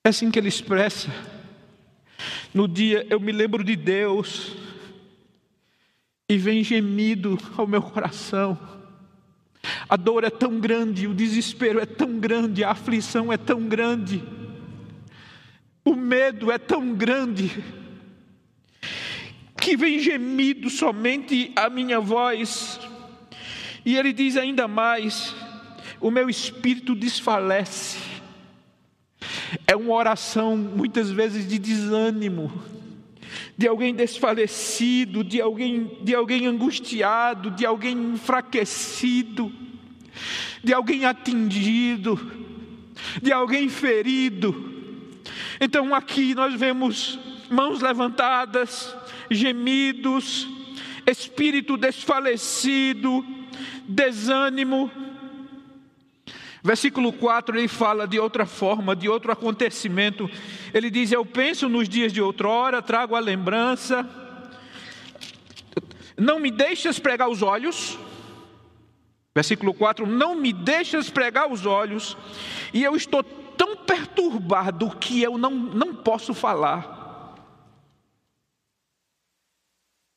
É 0.04 0.10
assim 0.10 0.30
que 0.30 0.38
ele 0.38 0.50
expressa. 0.50 1.10
No 2.54 2.68
dia 2.68 3.08
eu 3.10 3.22
me 3.22 3.32
lembro 3.32 3.64
de 3.64 3.76
Deus 3.76 4.54
e 6.30 6.38
vem 6.38 6.62
gemido 6.62 7.38
ao 7.58 7.66
meu 7.66 7.82
coração. 7.82 8.83
A 9.94 9.96
dor 9.96 10.24
é 10.24 10.30
tão 10.32 10.60
grande, 10.60 11.06
o 11.06 11.14
desespero 11.14 11.80
é 11.80 11.86
tão 11.86 12.18
grande, 12.18 12.64
a 12.64 12.72
aflição 12.72 13.32
é 13.32 13.38
tão 13.38 13.62
grande, 13.68 14.24
o 15.86 15.94
medo 15.96 16.52
é 16.52 16.58
tão 16.58 16.96
grande 16.96 17.64
que 19.56 19.78
vem 19.78 20.00
gemido 20.00 20.68
somente 20.72 21.52
a 21.56 21.70
minha 21.70 22.00
voz. 22.00 22.80
E 23.86 23.96
ele 23.96 24.12
diz 24.12 24.36
ainda 24.36 24.68
mais: 24.68 25.36
o 26.02 26.10
meu 26.10 26.28
espírito 26.28 26.96
desfalece. 26.96 28.00
É 29.68 29.76
uma 29.76 29.94
oração 29.94 30.58
muitas 30.58 31.12
vezes 31.12 31.48
de 31.48 31.60
desânimo, 31.60 32.52
de 33.56 33.68
alguém 33.68 33.94
desfalecido, 33.94 35.24
de 35.24 35.40
alguém, 35.40 36.00
de 36.02 36.16
alguém 36.16 36.48
angustiado, 36.48 37.52
de 37.52 37.64
alguém 37.64 37.96
enfraquecido, 37.96 39.62
de 40.63 40.74
alguém 40.74 41.05
atingido, 41.05 42.20
de 43.22 43.32
alguém 43.32 43.67
ferido. 43.67 44.72
Então 45.60 45.93
aqui 45.93 46.34
nós 46.34 46.53
vemos 46.53 47.20
mãos 47.50 47.82
levantadas, 47.82 48.96
gemidos, 49.29 50.48
espírito 51.05 51.75
desfalecido, 51.75 53.25
desânimo. 53.88 54.89
Versículo 56.63 57.12
4 57.12 57.58
ele 57.58 57.67
fala 57.67 58.08
de 58.08 58.17
outra 58.17 58.46
forma, 58.46 58.96
de 58.96 59.10
outro 59.10 59.32
acontecimento. 59.34 60.29
Ele 60.74 60.89
diz: 60.89 61.12
Eu 61.12 61.25
penso 61.25 61.67
nos 61.67 61.89
dias 61.89 62.13
de 62.13 62.22
outrora, 62.22 62.82
trago 62.82 63.15
a 63.15 63.20
lembrança. 63.20 64.08
Não 66.17 66.39
me 66.39 66.50
deixas 66.50 67.00
pregar 67.00 67.27
os 67.27 67.41
olhos. 67.41 68.00
Versículo 69.36 69.74
4: 69.74 70.06
Não 70.06 70.36
me 70.36 70.54
deixas 70.54 71.10
pregar 71.10 71.52
os 71.52 71.66
olhos, 71.66 72.18
e 72.74 72.84
eu 72.84 72.96
estou 72.96 73.24
tão 73.24 73.78
perturbado 73.78 74.96
que 74.98 75.22
eu 75.22 75.38
não, 75.38 75.52
não 75.52 75.96
posso 75.96 76.34
falar. 76.34 77.02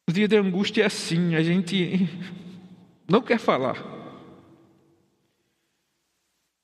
O 0.08 0.12
dia 0.12 0.28
da 0.28 0.37
angústia 0.37 0.82
é 0.82 0.87
assim, 0.87 1.35
a 1.35 1.42
gente 1.42 2.08
não 3.08 3.20
quer 3.20 3.38
falar. 3.38 3.76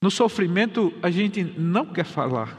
No 0.01 0.11
sofrimento, 0.11 0.93
a 1.03 1.11
gente 1.11 1.43
não 1.43 1.87
quer 1.87 2.05
falar. 2.05 2.59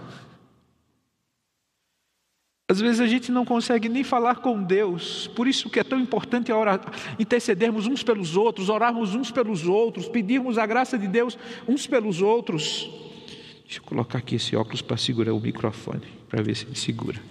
Às 2.74 2.82
vezes 2.82 3.00
a 3.02 3.06
gente 3.06 3.32
não 3.32 3.46
consegue 3.46 3.88
nem 3.88 4.04
falar 4.04 4.38
com 4.38 4.64
Deus, 4.64 5.30
por 5.36 5.48
isso 5.48 5.70
que 5.70 5.80
é 5.80 5.84
tão 5.84 6.00
importante 6.00 6.52
orar, 6.52 6.82
intercedermos 7.20 7.86
uns 7.86 8.02
pelos 8.02 8.36
outros, 8.36 8.68
orarmos 8.68 9.14
uns 9.14 9.30
pelos 9.30 9.68
outros, 9.68 10.08
pedirmos 10.08 10.58
a 10.58 10.66
graça 10.66 10.98
de 10.98 11.08
Deus 11.08 11.38
uns 11.68 11.86
pelos 11.86 12.20
outros. 12.20 12.90
Deixa 13.64 13.78
eu 13.78 13.84
colocar 13.84 14.18
aqui 14.18 14.38
esse 14.38 14.56
óculos 14.56 14.82
para 14.82 14.98
segurar 14.98 15.36
o 15.36 15.40
microfone, 15.40 16.02
para 16.28 16.42
ver 16.42 16.56
se 16.56 16.66
ele 16.66 16.76
segura. 16.76 17.22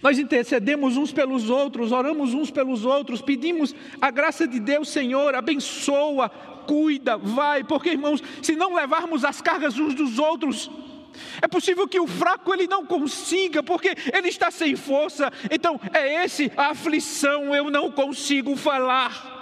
Nós 0.00 0.16
intercedemos 0.16 0.96
uns 0.96 1.12
pelos 1.12 1.50
outros, 1.50 1.90
oramos 1.90 2.34
uns 2.34 2.52
pelos 2.52 2.84
outros, 2.84 3.20
pedimos 3.20 3.74
a 4.00 4.12
graça 4.12 4.46
de 4.46 4.60
Deus, 4.60 4.90
Senhor, 4.90 5.34
abençoa, 5.34 6.28
cuida, 6.68 7.16
vai, 7.16 7.64
porque 7.64 7.90
irmãos, 7.90 8.22
se 8.40 8.54
não 8.54 8.76
levarmos 8.76 9.24
as 9.24 9.40
cargas 9.40 9.76
uns 9.76 9.92
dos 9.92 10.20
outros, 10.20 10.70
é 11.40 11.48
possível 11.48 11.86
que 11.86 12.00
o 12.00 12.06
fraco 12.06 12.52
ele 12.52 12.66
não 12.66 12.84
consiga, 12.84 13.62
porque 13.62 13.94
ele 14.12 14.28
está 14.28 14.50
sem 14.50 14.76
força. 14.76 15.32
Então, 15.50 15.80
é 15.92 16.24
esse 16.24 16.50
a 16.56 16.68
aflição, 16.68 17.54
eu 17.54 17.70
não 17.70 17.90
consigo 17.90 18.56
falar. 18.56 19.32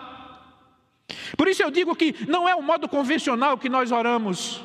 Por 1.37 1.49
isso 1.49 1.63
eu 1.63 1.71
digo 1.71 1.95
que 1.95 2.15
não 2.29 2.49
é 2.49 2.55
o 2.55 2.63
modo 2.63 2.89
convencional 2.89 3.59
que 3.59 3.69
nós 3.69 3.91
oramos. 3.93 4.63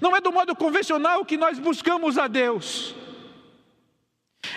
Não 0.00 0.16
é 0.16 0.20
do 0.20 0.32
modo 0.32 0.54
convencional 0.54 1.24
que 1.24 1.36
nós 1.36 1.58
buscamos 1.58 2.18
a 2.18 2.28
Deus. 2.28 2.94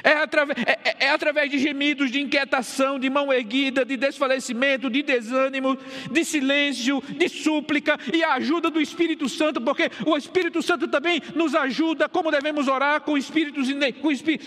É 0.04 0.18
através, 0.18 0.60
é, 0.60 0.80
é, 0.84 1.06
é 1.06 1.10
através 1.12 1.50
de 1.50 1.58
gemidos, 1.58 2.12
de 2.12 2.20
inquietação, 2.20 3.00
de 3.00 3.10
mão 3.10 3.32
erguida, 3.32 3.86
de 3.86 3.96
desfalecimento, 3.96 4.90
de 4.90 5.02
desânimo, 5.02 5.78
de 6.12 6.26
silêncio, 6.26 7.02
de 7.18 7.30
súplica 7.30 7.98
e 8.14 8.22
a 8.22 8.34
ajuda 8.34 8.70
do 8.70 8.82
Espírito 8.82 9.30
Santo, 9.30 9.62
porque 9.62 9.90
o 10.06 10.18
Espírito 10.18 10.62
Santo 10.62 10.90
também 10.90 11.22
nos 11.34 11.56
ajuda 11.56 12.10
como 12.10 12.32
devemos 12.32 12.68
orar 12.68 13.00
com, 13.00 13.18
espíritos, 13.18 13.70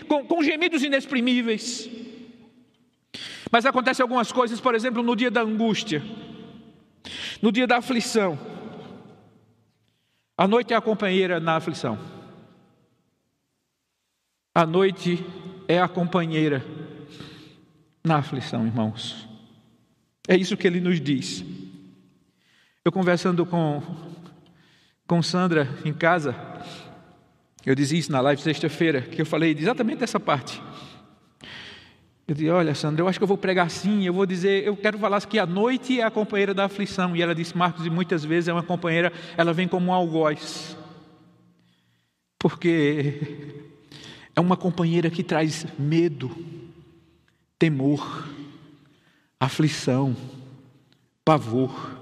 com, 0.07 0.27
com 0.27 0.43
gemidos 0.43 0.83
inexprimíveis. 0.83 1.89
Mas 3.51 3.65
acontece 3.65 4.03
algumas 4.03 4.31
coisas, 4.31 4.61
por 4.61 4.75
exemplo, 4.75 5.03
no 5.03 5.17
dia 5.17 5.31
da 5.31 5.41
angústia, 5.41 6.03
no 7.41 7.51
dia 7.51 7.67
da 7.67 7.79
aflição. 7.79 8.39
A 10.37 10.47
noite 10.47 10.75
é 10.75 10.77
a 10.77 10.83
companheira 10.83 11.41
na 11.41 11.57
aflição. 11.57 12.16
A 14.57 14.65
noite 14.65 15.23
é 15.69 15.79
a 15.79 15.87
companheira 15.87 16.65
na 18.03 18.17
aflição, 18.17 18.67
irmãos. 18.67 19.29
É 20.27 20.35
isso 20.35 20.57
que 20.57 20.67
ele 20.67 20.81
nos 20.81 20.99
diz. 20.99 21.45
Eu 22.83 22.91
conversando 22.91 23.45
com, 23.45 23.83
com 25.07 25.23
Sandra 25.23 25.69
em 25.85 25.93
casa, 25.93 26.35
eu 27.67 27.75
dizia 27.75 27.99
isso 27.99 28.11
na 28.11 28.23
live 28.23 28.41
sexta-feira, 28.41 29.03
que 29.03 29.21
eu 29.21 29.27
falei 29.27 29.55
exatamente 29.55 30.03
essa 30.03 30.19
parte. 30.19 30.59
Eu 32.27 32.35
disse: 32.35 32.49
Olha, 32.49 32.75
Sandra, 32.75 33.03
eu 33.03 33.09
acho 33.09 33.19
que 33.19 33.25
eu 33.25 33.29
vou 33.29 33.37
pregar 33.37 33.67
assim. 33.67 34.07
Eu 34.07 34.15
vou 34.15 34.25
dizer, 34.25 34.65
eu 34.65 34.75
quero 34.75 34.99
falar 34.99 35.21
que 35.27 35.39
a 35.39 35.45
noite 35.45 36.01
é 36.01 36.03
a 36.03 36.11
companheira 36.11 36.55
da 36.55 36.65
aflição. 36.65 37.15
E 37.15 37.21
ela 37.21 37.35
disse: 37.35 37.55
Marcos, 37.55 37.85
e 37.85 37.91
muitas 37.91 38.25
vezes 38.25 38.49
é 38.49 38.55
uma 38.55 38.63
companheira, 38.63 39.13
ela 39.37 39.53
vem 39.53 39.69
como 39.69 39.89
um 39.89 39.93
algoz. 39.93 40.75
Porque 42.39 43.56
é 44.37 44.41
uma 44.41 44.57
companheira 44.57 45.09
que 45.09 45.23
traz 45.23 45.67
medo, 45.79 46.31
temor, 47.59 48.29
aflição, 49.41 50.15
pavor. 51.25 51.99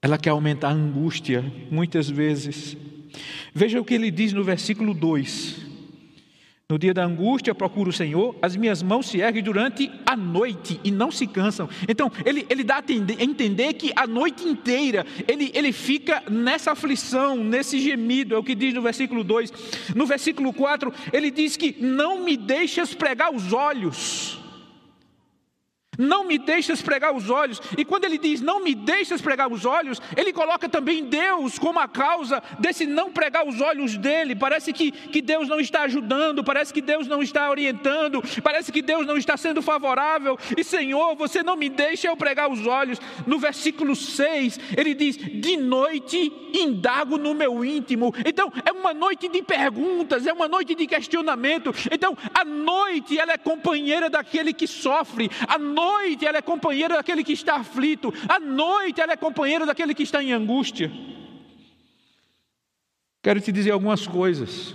Ela 0.00 0.16
quer 0.16 0.30
aumentar 0.30 0.70
a 0.70 0.72
angústia, 0.72 1.44
muitas 1.70 2.08
vezes. 2.08 2.74
Veja 3.54 3.78
o 3.78 3.84
que 3.84 3.92
ele 3.92 4.10
diz 4.10 4.32
no 4.32 4.42
versículo 4.42 4.94
2: 4.94 5.63
no 6.70 6.78
dia 6.78 6.94
da 6.94 7.04
angústia, 7.04 7.54
procuro 7.54 7.90
o 7.90 7.92
Senhor, 7.92 8.34
as 8.40 8.56
minhas 8.56 8.82
mãos 8.82 9.06
se 9.06 9.20
erguem 9.20 9.42
durante 9.42 9.92
a 10.06 10.16
noite 10.16 10.80
e 10.82 10.90
não 10.90 11.10
se 11.10 11.26
cansam. 11.26 11.68
Então, 11.86 12.10
ele, 12.24 12.46
ele 12.48 12.64
dá 12.64 12.76
a 12.76 13.22
entender 13.22 13.74
que 13.74 13.92
a 13.94 14.06
noite 14.06 14.48
inteira 14.48 15.04
ele, 15.28 15.50
ele 15.52 15.72
fica 15.72 16.22
nessa 16.30 16.72
aflição, 16.72 17.36
nesse 17.36 17.78
gemido, 17.78 18.34
é 18.34 18.38
o 18.38 18.42
que 18.42 18.54
diz 18.54 18.72
no 18.72 18.80
versículo 18.80 19.22
2. 19.22 19.52
No 19.94 20.06
versículo 20.06 20.54
4, 20.54 20.90
ele 21.12 21.30
diz 21.30 21.54
que 21.54 21.76
não 21.78 22.24
me 22.24 22.34
deixas 22.34 22.94
pregar 22.94 23.30
os 23.30 23.52
olhos. 23.52 24.42
Não 25.98 26.24
me 26.24 26.38
deixas 26.38 26.82
pregar 26.82 27.14
os 27.14 27.30
olhos. 27.30 27.60
E 27.76 27.84
quando 27.84 28.04
ele 28.04 28.18
diz 28.18 28.40
não 28.40 28.62
me 28.62 28.74
deixas 28.74 29.20
pregar 29.20 29.50
os 29.50 29.64
olhos, 29.64 30.00
ele 30.16 30.32
coloca 30.32 30.68
também 30.68 31.04
Deus 31.04 31.58
como 31.58 31.78
a 31.78 31.88
causa 31.88 32.42
desse 32.58 32.86
não 32.86 33.10
pregar 33.10 33.46
os 33.46 33.60
olhos 33.60 33.96
dele. 33.96 34.34
Parece 34.34 34.72
que, 34.72 34.90
que 34.90 35.22
Deus 35.22 35.48
não 35.48 35.60
está 35.60 35.82
ajudando, 35.82 36.44
parece 36.44 36.72
que 36.72 36.80
Deus 36.80 37.06
não 37.06 37.22
está 37.22 37.50
orientando, 37.50 38.22
parece 38.42 38.72
que 38.72 38.82
Deus 38.82 39.06
não 39.06 39.16
está 39.16 39.36
sendo 39.36 39.62
favorável. 39.62 40.38
E 40.56 40.64
Senhor, 40.64 41.14
você 41.16 41.42
não 41.42 41.56
me 41.56 41.68
deixa 41.68 42.08
eu 42.08 42.16
pregar 42.16 42.50
os 42.50 42.66
olhos. 42.66 43.00
No 43.26 43.38
versículo 43.38 43.94
6, 43.94 44.58
ele 44.76 44.94
diz: 44.94 45.16
De 45.16 45.56
noite 45.56 46.32
indago 46.52 47.18
no 47.18 47.34
meu 47.34 47.64
íntimo. 47.64 48.14
Então, 48.24 48.52
é 48.64 48.72
uma 48.84 48.92
noite 48.92 49.28
de 49.28 49.42
perguntas, 49.42 50.26
é 50.26 50.32
uma 50.32 50.46
noite 50.46 50.74
de 50.74 50.86
questionamento. 50.86 51.72
Então, 51.90 52.16
a 52.34 52.44
noite 52.44 53.18
ela 53.18 53.32
é 53.32 53.38
companheira 53.38 54.10
daquele 54.10 54.52
que 54.52 54.66
sofre, 54.66 55.30
a 55.48 55.58
noite 55.58 56.26
ela 56.26 56.38
é 56.38 56.42
companheira 56.42 56.96
daquele 56.96 57.24
que 57.24 57.32
está 57.32 57.56
aflito, 57.56 58.12
a 58.28 58.38
noite 58.38 59.00
ela 59.00 59.12
é 59.12 59.16
companheira 59.16 59.64
daquele 59.64 59.94
que 59.94 60.02
está 60.02 60.22
em 60.22 60.32
angústia. 60.32 60.92
Quero 63.22 63.40
te 63.40 63.50
dizer 63.50 63.70
algumas 63.70 64.06
coisas. 64.06 64.74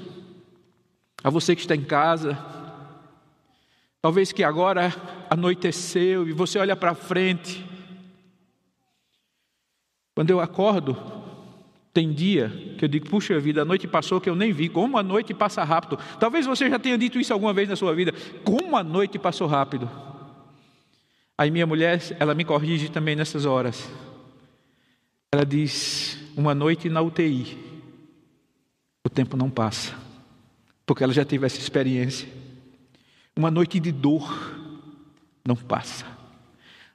A 1.23 1.29
você 1.29 1.53
que 1.53 1.61
está 1.61 1.75
em 1.75 1.83
casa, 1.83 2.37
talvez 4.01 4.31
que 4.31 4.43
agora 4.43 4.91
anoiteceu 5.29 6.27
e 6.27 6.31
você 6.31 6.57
olha 6.57 6.75
para 6.75 6.95
frente. 6.95 7.63
Quando 10.15 10.31
eu 10.31 10.39
acordo, 10.39 11.18
tem 11.99 12.13
dia 12.13 12.49
que 12.77 12.85
eu 12.85 12.87
digo, 12.87 13.09
puxa 13.09 13.37
vida, 13.41 13.63
a 13.63 13.65
noite 13.65 13.85
passou 13.85 14.21
que 14.21 14.29
eu 14.29 14.35
nem 14.35 14.53
vi. 14.53 14.69
Como 14.69 14.97
a 14.97 15.03
noite 15.03 15.33
passa 15.33 15.65
rápido. 15.65 15.99
Talvez 16.17 16.45
você 16.45 16.69
já 16.69 16.79
tenha 16.79 16.97
dito 16.97 17.19
isso 17.19 17.33
alguma 17.33 17.51
vez 17.51 17.67
na 17.67 17.75
sua 17.75 17.93
vida. 17.93 18.13
Como 18.45 18.77
a 18.77 18.83
noite 18.83 19.19
passou 19.19 19.47
rápido. 19.47 19.89
Aí 21.37 21.51
minha 21.51 21.67
mulher, 21.67 22.01
ela 22.17 22.33
me 22.33 22.45
corrige 22.45 22.87
também 22.87 23.17
nessas 23.17 23.45
horas. 23.45 23.89
Ela 25.29 25.45
diz: 25.45 26.17
uma 26.37 26.55
noite 26.55 26.87
na 26.87 27.01
UTI 27.01 27.57
o 29.05 29.09
tempo 29.09 29.35
não 29.35 29.49
passa, 29.49 29.93
porque 30.85 31.03
ela 31.03 31.11
já 31.11 31.25
teve 31.25 31.45
essa 31.45 31.57
experiência. 31.57 32.29
Uma 33.35 33.51
noite 33.51 33.79
de 33.79 33.91
dor 33.91 34.55
não 35.45 35.55
passa, 35.55 36.05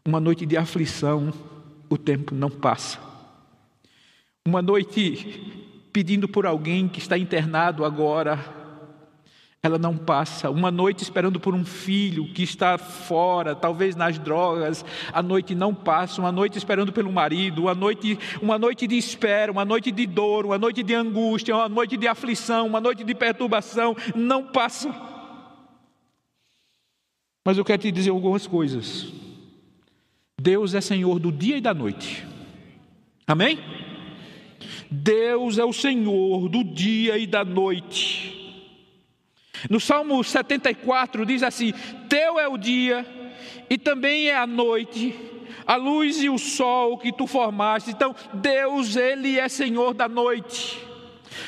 uma 0.05 0.21
noite 0.21 0.47
de 0.47 0.57
aflição, 0.57 1.33
o 1.91 1.99
tempo 1.99 2.35
não 2.35 2.49
passa. 2.49 3.14
Uma 4.47 4.61
noite 4.61 5.41
pedindo 5.91 6.29
por 6.29 6.45
alguém 6.45 6.87
que 6.87 6.99
está 6.99 7.17
internado 7.17 7.83
agora, 7.83 8.39
ela 9.63 9.79
não 9.79 9.97
passa. 9.97 10.51
Uma 10.51 10.71
noite 10.71 11.03
esperando 11.03 11.41
por 11.41 11.55
um 11.55 11.65
filho 11.65 12.31
que 12.35 12.43
está 12.43 12.77
fora, 12.77 13.55
talvez 13.55 13.97
nas 13.97 14.19
drogas, 14.19 14.85
a 15.11 15.23
noite 15.23 15.55
não 15.55 15.75
passa. 15.75 16.21
Uma 16.21 16.31
noite 16.31 16.59
esperando 16.59 16.93
pelo 16.93 17.11
marido, 17.11 17.63
uma 17.63 17.75
noite, 17.75 18.19
uma 18.43 18.59
noite 18.59 18.87
de 18.87 18.99
espera, 18.99 19.51
uma 19.51 19.65
noite 19.65 19.91
de 19.91 20.07
dor, 20.07 20.45
uma 20.45 20.59
noite 20.59 20.83
de 20.83 20.95
angústia, 20.95 21.57
uma 21.57 21.69
noite 21.71 21.97
de 21.97 22.07
aflição, 22.07 22.67
uma 22.67 22.83
noite 22.83 23.03
de 23.03 23.15
perturbação, 23.15 23.97
não 24.15 24.45
passa. 24.45 24.95
Mas 27.43 27.57
eu 27.57 27.65
quero 27.65 27.81
te 27.81 27.91
dizer 27.91 28.11
algumas 28.11 28.47
coisas. 28.47 29.11
Deus 30.39 30.75
é 30.75 30.83
Senhor 30.83 31.19
do 31.19 31.33
dia 31.33 31.57
e 31.57 31.63
da 31.63 31.73
noite. 31.73 32.27
Amém? 33.27 33.59
Deus 34.91 35.59
é 35.59 35.65
o 35.65 35.73
Senhor 35.73 36.49
do 36.49 36.63
dia 36.63 37.19
e 37.19 37.27
da 37.27 37.45
noite. 37.45 38.35
No 39.69 39.81
Salmo 39.81 40.23
74 40.23 41.25
diz 41.25 41.43
assim: 41.43 41.73
Teu 42.09 42.39
é 42.39 42.47
o 42.49 42.57
dia 42.57 43.07
e 43.69 43.79
também 43.79 44.29
é 44.29 44.37
a 44.37 44.47
noite, 44.47 45.15
a 45.67 45.77
luz 45.77 46.23
e 46.23 46.29
o 46.29 46.39
sol 46.39 46.99
que 46.99 47.13
tu 47.13 47.27
formaste. 47.27 47.91
Então, 47.91 48.15
Deus, 48.35 48.97
Ele 48.97 49.39
é 49.39 49.49
Senhor 49.49 49.95
da 49.95 50.09
noite. 50.09 50.85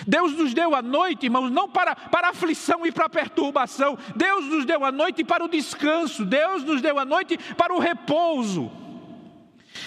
Deus 0.07 0.33
nos 0.33 0.53
deu 0.53 0.75
a 0.75 0.83
noite, 0.83 1.27
irmãos, 1.27 1.51
não 1.51 1.69
para, 1.69 1.95
para 1.95 2.31
aflição 2.31 2.85
e 2.85 2.91
para 2.91 3.09
perturbação. 3.09 3.97
Deus 4.17 4.47
nos 4.47 4.65
deu 4.65 4.85
a 4.85 4.91
noite 4.91 5.23
para 5.25 5.45
o 5.45 5.49
descanso. 5.49 6.25
Deus 6.25 6.65
nos 6.65 6.81
deu 6.83 6.99
a 6.99 7.05
noite 7.05 7.39
para 7.57 7.75
o 7.75 7.79
repouso. 7.79 8.71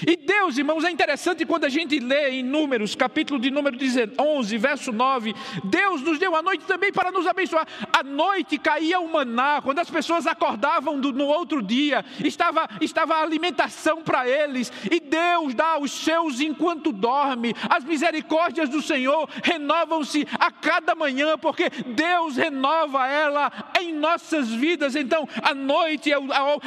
E 0.07 0.15
Deus, 0.15 0.57
irmãos, 0.57 0.83
é 0.83 0.91
interessante 0.91 1.45
quando 1.45 1.65
a 1.65 1.69
gente 1.69 1.99
lê 1.99 2.29
em 2.29 2.43
Números, 2.43 2.95
capítulo 2.95 3.39
de 3.39 3.51
número 3.51 3.77
11, 4.17 4.57
verso 4.57 4.91
9, 4.91 5.35
Deus 5.63 6.01
nos 6.01 6.17
deu 6.17 6.35
a 6.35 6.41
noite 6.41 6.65
também 6.65 6.91
para 6.91 7.11
nos 7.11 7.27
abençoar. 7.27 7.67
A 7.91 8.03
noite 8.03 8.57
caía 8.57 8.99
o 8.99 9.11
maná, 9.11 9.61
quando 9.61 9.79
as 9.79 9.89
pessoas 9.89 10.27
acordavam 10.27 10.99
do, 10.99 11.11
no 11.11 11.25
outro 11.25 11.61
dia, 11.61 12.05
estava, 12.23 12.67
estava 12.81 13.15
alimentação 13.15 14.01
para 14.01 14.27
eles, 14.27 14.71
e 14.89 14.99
Deus 14.99 15.53
dá 15.53 15.73
aos 15.73 15.91
seus 15.91 16.39
enquanto 16.39 16.91
dorme. 16.91 17.53
As 17.69 17.83
misericórdias 17.83 18.69
do 18.69 18.81
Senhor 18.81 19.29
renovam-se 19.43 20.27
a 20.39 20.51
cada 20.51 20.95
manhã, 20.95 21.37
porque 21.37 21.69
Deus 21.69 22.35
renova 22.35 23.07
ela 23.07 23.51
em 23.79 23.93
nossas 23.93 24.49
vidas. 24.49 24.95
Então, 24.95 25.27
a 25.41 25.53
noite 25.53 26.11
é, 26.11 26.17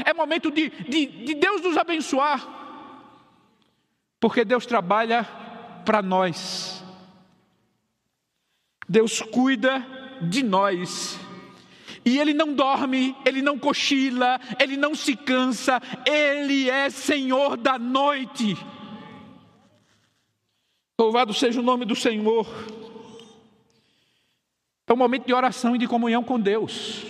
é 0.05 0.15
momento 0.15 0.51
de, 0.51 0.71
de, 0.89 1.07
de 1.07 1.35
Deus 1.35 1.63
nos 1.63 1.77
abençoar. 1.77 2.62
Porque 4.23 4.45
Deus 4.45 4.65
trabalha 4.67 5.25
para 5.85 6.01
nós. 6.01 6.81
Deus 8.89 9.21
cuida 9.21 9.85
de 10.21 10.45
nós. 10.45 11.19
E 12.05 12.21
Ele 12.21 12.33
não 12.33 12.55
dorme, 12.55 13.17
Ele 13.27 13.43
não 13.43 13.59
cochila, 13.59 14.41
Ele 14.61 14.77
não 14.77 14.95
se 14.95 15.17
cansa, 15.17 15.83
Ele 16.07 16.71
é 16.71 16.89
Senhor 16.89 17.57
da 17.57 17.81
noite. 17.81 18.57
Louvado 20.97 21.35
seja 21.35 21.59
o 21.59 21.65
nome 21.65 21.85
do 21.85 21.97
Senhor. 21.97 22.47
É 24.87 24.93
um 24.93 24.97
momento 24.97 25.27
de 25.27 25.35
oração 25.35 25.75
e 25.75 25.79
de 25.79 25.89
comunhão 25.89 26.23
com 26.23 26.39
Deus. 26.39 27.03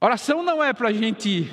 Oração 0.00 0.42
não 0.42 0.64
é 0.64 0.72
para 0.72 0.88
a 0.88 0.92
gente 0.92 1.46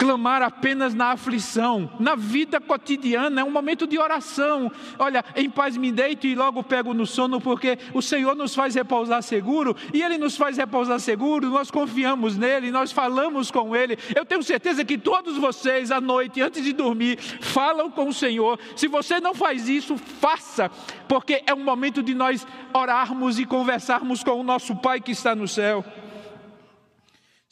clamar 0.00 0.40
apenas 0.40 0.94
na 0.94 1.12
aflição, 1.12 1.90
na 2.00 2.14
vida 2.14 2.58
cotidiana, 2.58 3.42
é 3.42 3.44
um 3.44 3.50
momento 3.50 3.86
de 3.86 3.98
oração. 3.98 4.72
Olha, 4.98 5.22
em 5.36 5.50
paz 5.50 5.76
me 5.76 5.92
deito 5.92 6.26
e 6.26 6.34
logo 6.34 6.64
pego 6.64 6.94
no 6.94 7.04
sono, 7.04 7.38
porque 7.38 7.78
o 7.92 8.00
Senhor 8.00 8.34
nos 8.34 8.54
faz 8.54 8.74
repousar 8.74 9.22
seguro, 9.22 9.76
e 9.92 10.02
Ele 10.02 10.16
nos 10.16 10.38
faz 10.38 10.56
repousar 10.56 10.98
seguro, 11.00 11.50
nós 11.50 11.70
confiamos 11.70 12.34
nele, 12.34 12.70
nós 12.70 12.90
falamos 12.90 13.50
com 13.50 13.76
Ele. 13.76 13.98
Eu 14.16 14.24
tenho 14.24 14.42
certeza 14.42 14.86
que 14.86 14.96
todos 14.96 15.36
vocês, 15.36 15.90
à 15.90 16.00
noite, 16.00 16.40
antes 16.40 16.64
de 16.64 16.72
dormir, 16.72 17.18
falam 17.18 17.90
com 17.90 18.08
o 18.08 18.14
Senhor. 18.14 18.58
Se 18.74 18.88
você 18.88 19.20
não 19.20 19.34
faz 19.34 19.68
isso, 19.68 19.98
faça, 19.98 20.70
porque 21.06 21.42
é 21.46 21.52
um 21.52 21.62
momento 21.62 22.02
de 22.02 22.14
nós 22.14 22.46
orarmos 22.72 23.38
e 23.38 23.44
conversarmos 23.44 24.24
com 24.24 24.40
o 24.40 24.42
nosso 24.42 24.74
Pai 24.76 24.98
que 24.98 25.12
está 25.12 25.34
no 25.34 25.46
céu. 25.46 25.84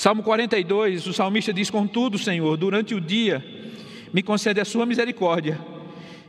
Salmo 0.01 0.23
42, 0.23 1.09
o 1.09 1.13
salmista 1.13 1.53
diz: 1.53 1.71
Contudo, 1.71 2.17
Senhor, 2.19 2.57
durante 2.57 2.95
o 2.95 3.01
dia 3.01 3.45
me 4.13 4.23
concede 4.23 4.61
a 4.61 4.65
sua 4.65 4.87
misericórdia, 4.87 5.59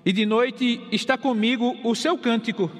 e 0.04 0.12
de 0.12 0.26
noite 0.26 0.82
está 0.92 1.16
comigo 1.20 1.78
o 1.84 1.94
seu 1.94 2.18
cântico, 2.18 2.72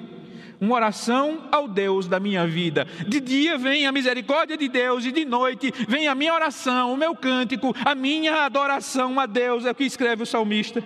uma 0.60 0.74
oração 0.74 1.44
ao 1.52 1.68
Deus 1.68 2.08
da 2.08 2.18
minha 2.18 2.44
vida. 2.44 2.88
De 3.06 3.20
dia 3.20 3.56
vem 3.56 3.86
a 3.86 3.92
misericórdia 3.92 4.56
de 4.56 4.66
Deus, 4.66 5.04
e 5.04 5.12
de 5.12 5.24
noite 5.24 5.72
vem 5.88 6.08
a 6.08 6.14
minha 6.16 6.34
oração, 6.34 6.92
o 6.92 6.96
meu 6.96 7.14
cântico, 7.14 7.72
a 7.84 7.94
minha 7.94 8.44
adoração 8.44 9.20
a 9.20 9.26
Deus, 9.26 9.64
é 9.64 9.70
o 9.70 9.74
que 9.76 9.84
escreve 9.84 10.24
o 10.24 10.26
salmista. 10.26 10.82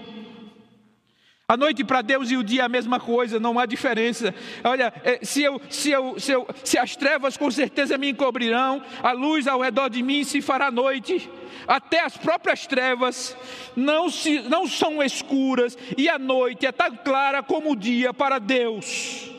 A 1.46 1.58
noite 1.58 1.84
para 1.84 2.00
Deus 2.00 2.30
e 2.30 2.38
o 2.38 2.42
dia 2.42 2.62
é 2.62 2.64
a 2.64 2.70
mesma 2.70 2.98
coisa, 2.98 3.38
não 3.38 3.58
há 3.58 3.66
diferença. 3.66 4.34
Olha, 4.64 4.90
é, 5.04 5.22
se, 5.22 5.42
eu, 5.42 5.60
se, 5.68 5.90
eu, 5.90 6.18
se, 6.18 6.32
eu, 6.32 6.46
se 6.64 6.78
as 6.78 6.96
trevas 6.96 7.36
com 7.36 7.50
certeza 7.50 7.98
me 7.98 8.08
encobrirão, 8.08 8.82
a 9.02 9.12
luz 9.12 9.46
ao 9.46 9.60
redor 9.60 9.90
de 9.90 10.02
mim 10.02 10.24
se 10.24 10.40
fará 10.40 10.70
noite. 10.70 11.30
Até 11.68 12.00
as 12.00 12.16
próprias 12.16 12.66
trevas 12.66 13.36
não, 13.76 14.08
se, 14.08 14.40
não 14.40 14.66
são 14.66 15.02
escuras, 15.02 15.76
e 15.98 16.08
a 16.08 16.18
noite 16.18 16.64
é 16.64 16.72
tão 16.72 16.96
clara 16.96 17.42
como 17.42 17.72
o 17.72 17.76
dia 17.76 18.14
para 18.14 18.38
Deus. 18.38 19.30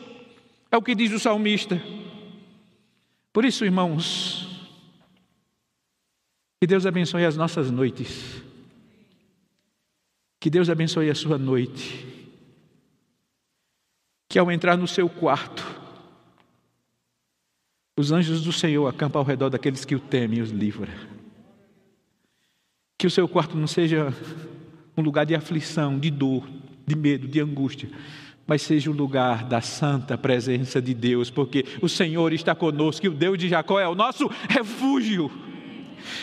É 0.70 0.76
o 0.76 0.82
que 0.82 0.94
diz 0.94 1.12
o 1.12 1.18
salmista. 1.18 1.82
Por 3.32 3.44
isso, 3.44 3.64
irmãos, 3.64 4.68
que 6.60 6.68
Deus 6.68 6.86
abençoe 6.86 7.24
as 7.24 7.36
nossas 7.36 7.68
noites. 7.68 8.45
Que 10.46 10.50
Deus 10.50 10.70
abençoe 10.70 11.10
a 11.10 11.14
sua 11.16 11.36
noite. 11.36 12.06
Que 14.28 14.38
ao 14.38 14.48
entrar 14.48 14.76
no 14.76 14.86
seu 14.86 15.08
quarto, 15.08 15.66
os 17.98 18.12
anjos 18.12 18.44
do 18.44 18.52
Senhor 18.52 18.86
acampam 18.86 19.18
ao 19.18 19.26
redor 19.26 19.50
daqueles 19.50 19.84
que 19.84 19.96
o 19.96 19.98
temem 19.98 20.38
e 20.38 20.42
os 20.42 20.52
livra. 20.52 20.92
Que 22.96 23.08
o 23.08 23.10
seu 23.10 23.26
quarto 23.26 23.56
não 23.56 23.66
seja 23.66 24.14
um 24.96 25.02
lugar 25.02 25.26
de 25.26 25.34
aflição, 25.34 25.98
de 25.98 26.12
dor, 26.12 26.48
de 26.86 26.94
medo, 26.94 27.26
de 27.26 27.40
angústia, 27.40 27.90
mas 28.46 28.62
seja 28.62 28.88
um 28.88 28.94
lugar 28.94 29.42
da 29.48 29.60
santa 29.60 30.16
presença 30.16 30.80
de 30.80 30.94
Deus, 30.94 31.28
porque 31.28 31.64
o 31.82 31.88
Senhor 31.88 32.32
está 32.32 32.54
conosco 32.54 33.04
e 33.04 33.08
o 33.08 33.14
Deus 33.14 33.36
de 33.36 33.48
Jacó 33.48 33.80
é 33.80 33.88
o 33.88 33.96
nosso 33.96 34.30
refúgio. 34.48 35.28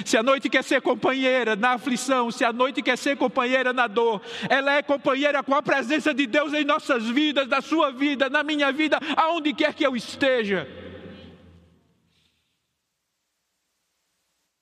Se 0.05 0.17
a 0.17 0.23
noite 0.23 0.49
quer 0.49 0.63
ser 0.63 0.81
companheira 0.81 1.55
na 1.55 1.73
aflição, 1.73 2.31
se 2.31 2.43
a 2.43 2.53
noite 2.53 2.81
quer 2.81 2.97
ser 2.97 3.17
companheira 3.17 3.73
na 3.73 3.87
dor, 3.87 4.21
ela 4.49 4.73
é 4.73 4.81
companheira 4.81 5.43
com 5.43 5.53
a 5.55 5.61
presença 5.61 6.13
de 6.13 6.25
Deus 6.25 6.53
em 6.53 6.63
nossas 6.63 7.07
vidas, 7.09 7.47
na 7.47 7.61
sua 7.61 7.91
vida, 7.91 8.29
na 8.29 8.43
minha 8.43 8.71
vida, 8.71 8.99
aonde 9.15 9.53
quer 9.53 9.73
que 9.73 9.85
eu 9.85 9.95
esteja. 9.95 10.67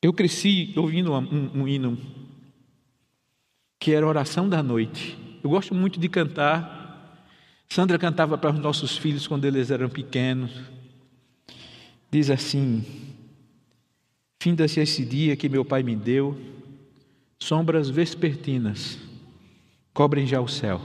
Eu 0.02 0.12
cresci 0.12 0.74
ouvindo 0.76 1.14
um, 1.14 1.62
um 1.62 1.68
hino 1.68 1.98
que 3.80 3.94
era 3.94 4.06
oração 4.06 4.50
da 4.50 4.64
noite. 4.64 5.18
Eu 5.44 5.50
gosto 5.50 5.76
muito 5.76 6.00
de 6.00 6.10
cantar. 6.10 7.26
Sandra 7.70 7.98
cantava 7.98 8.38
para 8.38 8.52
os 8.52 8.60
nossos 8.60 8.98
filhos 8.98 9.28
quando 9.28 9.46
eles 9.46 9.72
eram 9.72 9.90
pequenos. 9.90 10.52
Diz 12.12 12.30
assim: 12.30 12.84
Finda-se 14.42 14.80
esse 14.80 15.06
dia 15.06 15.36
que 15.36 15.48
meu 15.48 15.64
pai 15.64 15.84
me 15.84 15.96
deu, 15.96 16.36
sombras 17.38 17.92
vespertinas 17.92 18.98
cobrem 19.94 20.26
já 20.26 20.42
o 20.42 20.48
céu. 20.48 20.82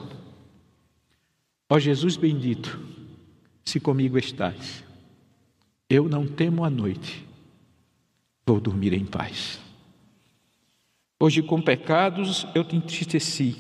Ó 1.71 1.79
Jesus 1.79 2.19
bendito, 2.19 2.79
se 3.65 3.81
comigo 3.81 4.19
estás, 4.19 4.85
eu 5.89 6.07
não 6.07 6.27
temo 6.27 6.65
a 6.65 6.69
noite, 6.69 7.27
vou 8.47 8.61
dormir 8.61 8.93
em 8.93 9.07
paz. 9.07 9.59
Hoje, 11.19 11.43
com 11.43 11.63
pecados, 11.63 12.47
eu 12.55 12.63
te 12.63 12.77
entristeci, 12.77 13.57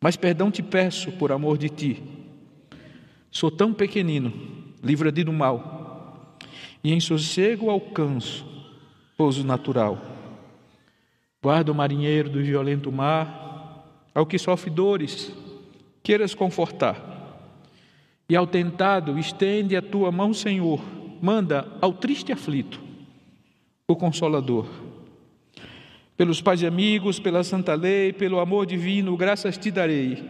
mas 0.00 0.16
perdão 0.16 0.50
te 0.50 0.60
peço 0.60 1.12
por 1.12 1.30
amor 1.30 1.56
de 1.56 1.68
ti. 1.68 2.02
Sou 3.30 3.48
tão 3.48 3.72
pequenino, 3.72 4.32
livra-te 4.82 5.22
do 5.22 5.32
mal, 5.32 6.36
e 6.82 6.92
em 6.92 6.98
sossego 6.98 7.70
alcanço 7.70 8.53
pouso 9.16 9.44
natural. 9.44 10.00
Guarda 11.42 11.70
o 11.70 11.74
marinheiro 11.74 12.30
do 12.30 12.42
violento 12.42 12.90
mar, 12.90 14.10
ao 14.14 14.24
que 14.24 14.38
sofre 14.38 14.70
dores, 14.70 15.32
queiras 16.02 16.34
confortar. 16.34 17.12
E 18.28 18.34
ao 18.34 18.46
tentado, 18.46 19.18
estende 19.18 19.76
a 19.76 19.82
tua 19.82 20.10
mão, 20.10 20.32
Senhor, 20.32 20.80
manda 21.20 21.66
ao 21.80 21.92
triste 21.92 22.32
aflito 22.32 22.80
o 23.86 23.94
consolador. 23.94 24.66
Pelos 26.16 26.40
pais 26.40 26.62
e 26.62 26.66
amigos, 26.66 27.18
pela 27.18 27.44
santa 27.44 27.74
lei, 27.74 28.12
pelo 28.12 28.38
amor 28.38 28.64
divino, 28.64 29.16
graças 29.16 29.58
te 29.58 29.70
darei. 29.70 30.22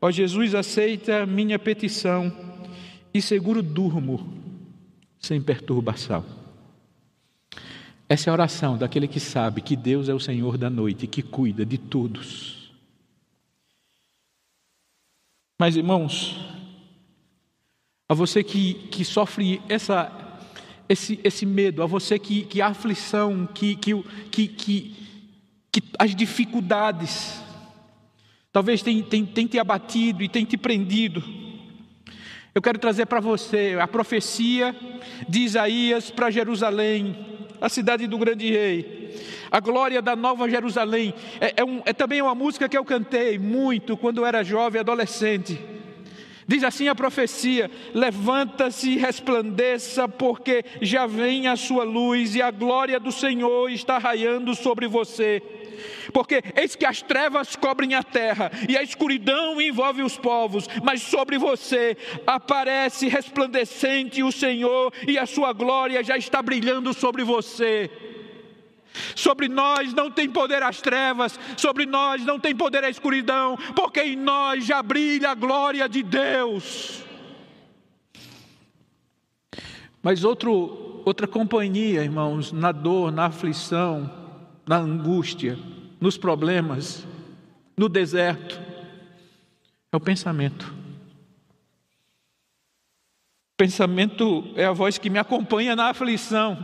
Ó 0.00 0.10
Jesus, 0.10 0.54
aceita 0.54 1.24
minha 1.24 1.58
petição 1.58 2.30
e 3.12 3.22
seguro 3.22 3.62
durmo 3.62 4.34
sem 5.18 5.40
perturbação. 5.40 6.43
Essa 8.08 8.28
é 8.28 8.30
a 8.30 8.34
oração 8.34 8.76
daquele 8.76 9.08
que 9.08 9.18
sabe 9.18 9.62
que 9.62 9.74
Deus 9.74 10.08
é 10.08 10.14
o 10.14 10.20
Senhor 10.20 10.58
da 10.58 10.68
noite, 10.68 11.06
que 11.06 11.22
cuida 11.22 11.64
de 11.64 11.78
todos. 11.78 12.70
Mas, 15.58 15.76
irmãos, 15.76 16.36
a 18.08 18.12
você 18.12 18.44
que, 18.44 18.74
que 18.90 19.04
sofre 19.04 19.62
essa, 19.68 20.12
esse, 20.88 21.18
esse 21.24 21.46
medo, 21.46 21.82
a 21.82 21.86
você 21.86 22.18
que, 22.18 22.44
que 22.44 22.60
a 22.60 22.66
aflição, 22.66 23.46
que, 23.46 23.74
que, 23.76 24.02
que, 24.30 24.48
que, 24.48 24.96
que 25.72 25.82
as 25.98 26.14
dificuldades, 26.14 27.42
talvez 28.52 28.82
tem, 28.82 29.02
tem, 29.02 29.24
tem 29.24 29.46
te 29.46 29.58
abatido 29.58 30.22
e 30.22 30.28
tem 30.28 30.44
te 30.44 30.58
prendido. 30.58 31.24
Eu 32.54 32.60
quero 32.60 32.78
trazer 32.78 33.06
para 33.06 33.20
você 33.20 33.78
a 33.80 33.88
profecia 33.88 34.76
de 35.26 35.40
Isaías 35.40 36.10
para 36.10 36.30
Jerusalém, 36.30 37.16
a 37.60 37.68
cidade 37.68 38.06
do 38.06 38.18
grande 38.18 38.50
rei. 38.50 39.16
A 39.50 39.60
glória 39.60 40.02
da 40.02 40.16
nova 40.16 40.48
Jerusalém. 40.48 41.14
É, 41.40 41.54
é, 41.58 41.64
um, 41.64 41.82
é 41.84 41.92
também 41.92 42.20
uma 42.20 42.34
música 42.34 42.68
que 42.68 42.76
eu 42.76 42.84
cantei 42.84 43.38
muito 43.38 43.96
quando 43.96 44.24
era 44.24 44.42
jovem, 44.42 44.80
adolescente. 44.80 45.58
Diz 46.46 46.62
assim 46.62 46.88
a 46.88 46.94
profecia: 46.94 47.70
Levanta-se 47.94 48.90
e 48.90 48.98
resplandeça, 48.98 50.08
porque 50.08 50.64
já 50.80 51.06
vem 51.06 51.46
a 51.46 51.56
sua 51.56 51.84
luz 51.84 52.34
e 52.34 52.42
a 52.42 52.50
glória 52.50 53.00
do 53.00 53.10
Senhor 53.10 53.70
está 53.70 53.98
raiando 53.98 54.54
sobre 54.54 54.86
você. 54.86 55.42
Porque 56.12 56.42
eis 56.56 56.74
que 56.76 56.86
as 56.86 57.02
trevas 57.02 57.56
cobrem 57.56 57.94
a 57.94 58.02
terra 58.02 58.50
e 58.68 58.76
a 58.76 58.82
escuridão 58.82 59.60
envolve 59.60 60.02
os 60.02 60.16
povos, 60.16 60.68
mas 60.82 61.02
sobre 61.02 61.38
você 61.38 61.96
aparece 62.26 63.08
resplandecente 63.08 64.22
o 64.22 64.32
Senhor 64.32 64.92
e 65.06 65.18
a 65.18 65.26
sua 65.26 65.52
glória 65.52 66.02
já 66.02 66.16
está 66.16 66.42
brilhando 66.42 66.92
sobre 66.92 67.24
você. 67.24 67.90
Sobre 69.16 69.48
nós 69.48 69.92
não 69.92 70.10
tem 70.10 70.30
poder 70.30 70.62
as 70.62 70.80
trevas, 70.80 71.38
sobre 71.56 71.84
nós 71.84 72.24
não 72.24 72.38
tem 72.38 72.54
poder 72.54 72.84
a 72.84 72.88
escuridão, 72.88 73.56
porque 73.74 74.00
em 74.00 74.16
nós 74.16 74.64
já 74.64 74.82
brilha 74.82 75.30
a 75.30 75.34
glória 75.34 75.88
de 75.88 76.02
Deus. 76.02 77.02
Mas 80.00 80.22
outro, 80.22 81.02
outra 81.04 81.26
companhia, 81.26 82.02
irmãos, 82.02 82.52
na 82.52 82.70
dor, 82.70 83.10
na 83.10 83.26
aflição, 83.26 84.23
na 84.66 84.76
angústia, 84.76 85.58
nos 86.00 86.16
problemas, 86.16 87.06
no 87.76 87.88
deserto, 87.88 88.60
é 89.92 89.96
o 89.96 90.00
pensamento. 90.00 90.74
Pensamento 93.56 94.52
é 94.56 94.64
a 94.64 94.72
voz 94.72 94.98
que 94.98 95.08
me 95.08 95.18
acompanha 95.18 95.76
na 95.76 95.90
aflição. 95.90 96.58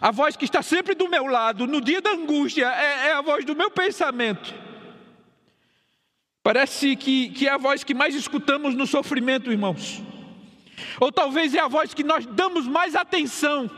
A 0.00 0.10
voz 0.10 0.36
que 0.36 0.44
está 0.44 0.62
sempre 0.62 0.94
do 0.94 1.08
meu 1.08 1.26
lado, 1.26 1.66
no 1.66 1.80
dia 1.80 2.00
da 2.00 2.12
angústia, 2.12 2.66
é, 2.66 3.08
é 3.08 3.12
a 3.12 3.22
voz 3.22 3.44
do 3.44 3.54
meu 3.54 3.70
pensamento. 3.70 4.54
Parece 6.42 6.94
que, 6.96 7.30
que 7.30 7.46
é 7.46 7.52
a 7.52 7.58
voz 7.58 7.82
que 7.84 7.94
mais 7.94 8.14
escutamos 8.14 8.74
no 8.74 8.86
sofrimento, 8.86 9.50
irmãos. 9.50 10.02
Ou 11.00 11.10
talvez 11.10 11.54
é 11.54 11.60
a 11.60 11.68
voz 11.68 11.94
que 11.94 12.04
nós 12.04 12.26
damos 12.26 12.66
mais 12.66 12.94
atenção. 12.94 13.70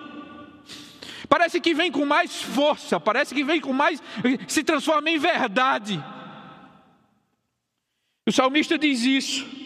Parece 1.28 1.60
que 1.60 1.74
vem 1.74 1.90
com 1.90 2.04
mais 2.04 2.42
força, 2.42 3.00
parece 3.00 3.34
que 3.34 3.44
vem 3.44 3.60
com 3.60 3.72
mais. 3.72 4.02
se 4.46 4.62
transforma 4.62 5.10
em 5.10 5.18
verdade. 5.18 6.02
O 8.26 8.32
salmista 8.32 8.76
diz 8.76 9.02
isso. 9.02 9.56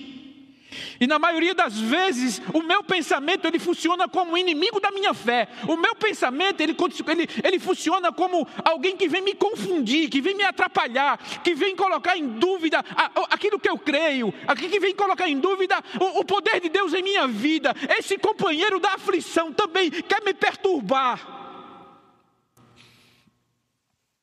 E 1.01 1.07
na 1.07 1.19
maioria 1.19 1.55
das 1.55 1.79
vezes, 1.79 2.43
o 2.53 2.63
meu 2.63 2.85
pensamento 2.85 3.47
ele 3.47 3.59
funciona 3.59 4.07
como 4.07 4.37
inimigo 4.37 4.79
da 4.81 4.91
minha 4.91 5.15
fé. 5.15 5.49
O 5.67 5.77
meu 5.77 5.95
pensamento 5.95 6.61
ele, 6.61 6.77
ele, 7.09 7.29
ele 7.43 7.59
funciona 7.59 8.13
como 8.13 8.47
alguém 8.63 8.97
que 8.97 9.09
vem 9.09 9.23
me 9.23 9.35
confundir, 9.35 10.11
que 10.11 10.21
vem 10.21 10.35
me 10.35 10.45
atrapalhar, 10.45 11.19
que 11.43 11.55
vem 11.55 11.75
colocar 11.75 12.19
em 12.19 12.27
dúvida 12.29 12.85
aquilo 13.31 13.59
que 13.59 13.69
eu 13.69 13.79
creio, 13.79 14.33
aquilo 14.47 14.71
que 14.71 14.81
vem 14.81 14.95
colocar 14.95 15.27
em 15.27 15.39
dúvida 15.39 15.83
o, 15.99 16.21
o 16.21 16.25
poder 16.25 16.61
de 16.61 16.69
Deus 16.69 16.93
em 16.93 17.03
minha 17.03 17.27
vida. 17.27 17.75
Esse 17.99 18.19
companheiro 18.19 18.79
da 18.79 18.93
aflição 18.93 19.53
também 19.53 19.91
quer 19.91 20.23
me 20.23 20.35
perturbar. 20.35 21.40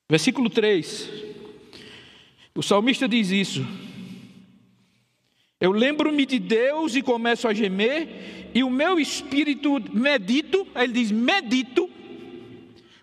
Versículo 0.10 0.50
3. 0.50 1.10
O 2.56 2.64
salmista 2.64 3.08
diz 3.08 3.30
isso. 3.30 3.66
Eu 5.60 5.72
lembro-me 5.72 6.26
de 6.26 6.40
Deus 6.40 6.96
e 6.96 7.02
começo 7.02 7.48
a 7.48 7.54
gemer, 7.54 8.52
e 8.54 8.64
o 8.64 8.70
meu 8.70 9.00
espírito 9.00 9.82
medito, 9.92 10.68
ele 10.76 10.94
diz 10.94 11.12
medito, 11.12 11.90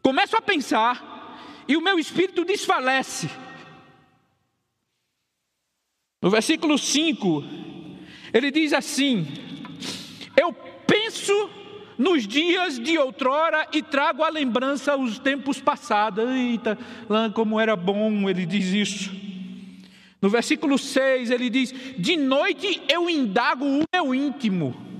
começo 0.00 0.36
a 0.36 0.42
pensar, 0.42 1.64
e 1.66 1.76
o 1.76 1.80
meu 1.80 1.98
espírito 1.98 2.44
desfalece. 2.44 3.28
No 6.22 6.30
versículo 6.30 6.78
5, 6.78 7.44
ele 8.32 8.50
diz 8.50 8.72
assim: 8.72 9.26
Eu 10.40 10.52
penso 10.86 11.50
nos 11.98 12.26
dias 12.26 12.78
de 12.78 12.98
outrora 12.98 13.66
e 13.72 13.82
trago 13.82 14.22
à 14.22 14.28
lembrança 14.28 14.96
os 14.96 15.18
tempos 15.18 15.60
passados. 15.60 16.28
Eita, 16.30 16.78
como 17.34 17.60
era 17.60 17.76
bom, 17.76 18.28
ele 18.28 18.46
diz 18.46 18.66
isso. 18.66 19.24
No 20.20 20.30
versículo 20.30 20.78
6 20.78 21.30
ele 21.30 21.50
diz: 21.50 21.74
De 21.98 22.16
noite 22.16 22.82
eu 22.88 23.10
indago 23.10 23.64
o 23.64 23.82
meu 23.92 24.14
íntimo. 24.14 24.93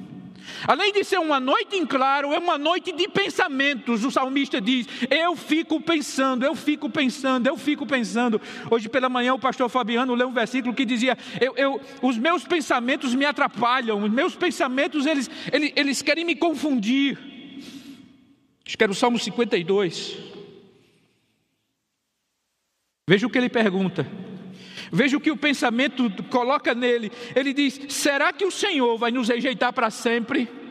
Além 0.67 0.93
de 0.93 1.05
ser 1.05 1.19
uma 1.19 1.39
noite 1.39 1.77
em 1.77 1.85
claro, 1.87 2.33
é 2.33 2.39
uma 2.39 2.57
noite 2.57 2.93
de 2.93 3.09
pensamentos. 3.09 4.05
O 4.05 4.11
salmista 4.11 4.61
diz: 4.61 4.87
Eu 5.11 5.37
fico 5.37 5.81
pensando, 5.81 6.45
eu 6.45 6.55
fico 6.55 6.89
pensando, 6.89 7.47
eu 7.47 7.57
fico 7.57 7.87
pensando. 7.87 8.41
Hoje 8.71 8.89
pela 8.89 9.09
manhã 9.09 9.35
o 9.35 9.39
pastor 9.39 9.69
Fabiano 9.69 10.15
leu 10.15 10.29
um 10.29 10.33
versículo 10.33 10.75
que 10.75 10.85
dizia: 10.85 11.17
eu, 11.41 11.55
eu, 11.57 11.81
Os 12.03 12.17
meus 12.17 12.45
pensamentos 12.45 13.15
me 13.15 13.25
atrapalham, 13.25 14.03
os 14.03 14.11
meus 14.11 14.35
pensamentos 14.35 15.07
eles, 15.07 15.31
eles, 15.53 15.73
eles 15.77 16.03
querem 16.03 16.25
me 16.25 16.35
confundir. 16.35 17.19
Acho 18.67 18.79
que 18.79 18.83
era 18.83 18.93
o 18.93 18.95
Salmo 18.95 19.19
52. 19.19 20.17
Veja 23.07 23.27
o 23.27 23.31
que 23.31 23.37
ele 23.37 23.51
pergunta. 23.51 24.07
Veja 24.93 25.17
o 25.17 25.21
que 25.21 25.31
o 25.31 25.37
pensamento 25.37 26.11
coloca 26.31 26.75
nele. 26.75 27.11
Ele 27.35 27.53
diz: 27.53 27.81
será 27.89 28.33
que 28.33 28.45
o 28.45 28.51
Senhor 28.51 28.97
vai 28.99 29.11
nos 29.11 29.29
rejeitar 29.29 29.73
para 29.73 29.91
sempre? 29.91 30.64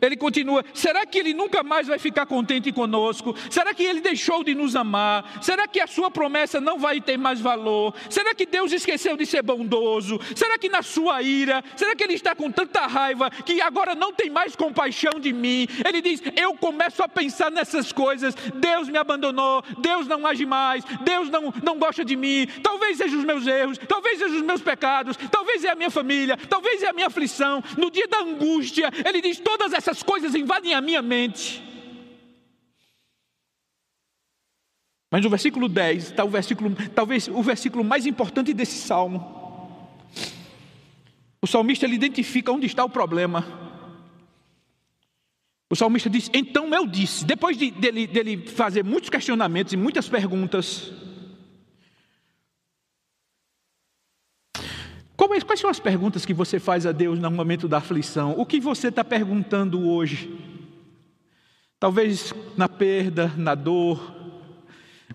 Ele 0.00 0.16
continua: 0.16 0.64
será 0.72 1.04
que 1.04 1.18
ele 1.18 1.34
nunca 1.34 1.62
mais 1.62 1.86
vai 1.86 1.98
ficar 1.98 2.26
contente 2.26 2.72
conosco? 2.72 3.34
Será 3.50 3.74
que 3.74 3.82
ele 3.82 4.00
deixou 4.00 4.42
de 4.42 4.54
nos 4.54 4.74
amar? 4.74 5.40
Será 5.42 5.66
que 5.68 5.80
a 5.80 5.86
sua 5.86 6.10
promessa 6.10 6.60
não 6.60 6.78
vai 6.78 7.00
ter 7.00 7.16
mais 7.16 7.40
valor? 7.40 7.94
Será 8.08 8.34
que 8.34 8.46
Deus 8.46 8.72
esqueceu 8.72 9.16
de 9.16 9.26
ser 9.26 9.42
bondoso? 9.42 10.20
Será 10.34 10.58
que 10.58 10.68
na 10.68 10.82
sua 10.82 11.22
ira, 11.22 11.62
será 11.76 11.94
que 11.94 12.02
ele 12.04 12.14
está 12.14 12.34
com 12.34 12.50
tanta 12.50 12.86
raiva 12.86 13.30
que 13.30 13.60
agora 13.60 13.94
não 13.94 14.12
tem 14.12 14.30
mais 14.30 14.56
compaixão 14.56 15.20
de 15.20 15.32
mim? 15.32 15.66
Ele 15.86 16.00
diz: 16.00 16.22
eu 16.36 16.54
começo 16.54 17.02
a 17.02 17.08
pensar 17.08 17.50
nessas 17.50 17.92
coisas. 17.92 18.34
Deus 18.54 18.88
me 18.88 18.98
abandonou, 18.98 19.62
Deus 19.78 20.06
não 20.06 20.26
age 20.26 20.46
mais, 20.46 20.84
Deus 21.02 21.28
não, 21.28 21.52
não 21.62 21.78
gosta 21.78 22.04
de 22.04 22.16
mim. 22.16 22.46
Talvez 22.62 22.98
sejam 22.98 23.18
os 23.18 23.24
meus 23.24 23.46
erros, 23.46 23.78
talvez 23.88 24.18
sejam 24.18 24.36
os 24.36 24.42
meus 24.42 24.62
pecados, 24.62 25.16
talvez 25.30 25.64
é 25.64 25.70
a 25.70 25.74
minha 25.74 25.90
família, 25.90 26.36
talvez 26.48 26.82
é 26.82 26.88
a 26.88 26.92
minha 26.92 27.06
aflição. 27.06 27.62
No 27.76 27.90
dia 27.90 28.06
da 28.08 28.20
angústia, 28.20 28.90
ele 29.04 29.20
diz: 29.20 29.38
todas 29.38 29.72
essas 29.72 29.89
essas 29.90 30.02
coisas 30.04 30.34
invadem 30.34 30.72
a 30.72 30.80
minha 30.80 31.02
mente. 31.02 31.62
Mas 35.10 35.24
no 35.24 35.28
versículo 35.28 35.68
10 35.68 36.10
está 36.10 36.24
o 36.24 36.28
versículo, 36.28 36.74
talvez 36.94 37.26
o 37.26 37.42
versículo 37.42 37.82
mais 37.82 38.06
importante 38.06 38.54
desse 38.54 38.78
salmo. 38.78 39.38
O 41.42 41.46
salmista 41.46 41.84
ele 41.84 41.96
identifica 41.96 42.52
onde 42.52 42.66
está 42.66 42.84
o 42.84 42.88
problema. 42.88 43.44
O 45.68 45.74
salmista 45.74 46.08
diz: 46.08 46.30
Então 46.32 46.72
eu 46.72 46.86
disse, 46.86 47.24
depois 47.24 47.56
de, 47.56 47.72
dele, 47.72 48.06
dele 48.06 48.46
fazer 48.46 48.84
muitos 48.84 49.10
questionamentos 49.10 49.72
e 49.72 49.76
muitas 49.76 50.08
perguntas, 50.08 50.92
quais 55.28 55.60
são 55.60 55.68
as 55.68 55.80
perguntas 55.80 56.24
que 56.24 56.32
você 56.32 56.58
faz 56.58 56.86
a 56.86 56.92
Deus 56.92 57.18
no 57.18 57.30
momento 57.30 57.68
da 57.68 57.78
aflição? 57.78 58.34
O 58.38 58.46
que 58.46 58.60
você 58.60 58.88
está 58.88 59.04
perguntando 59.04 59.88
hoje? 59.88 60.32
Talvez 61.78 62.32
na 62.56 62.68
perda, 62.68 63.32
na 63.36 63.54
dor. 63.54 64.14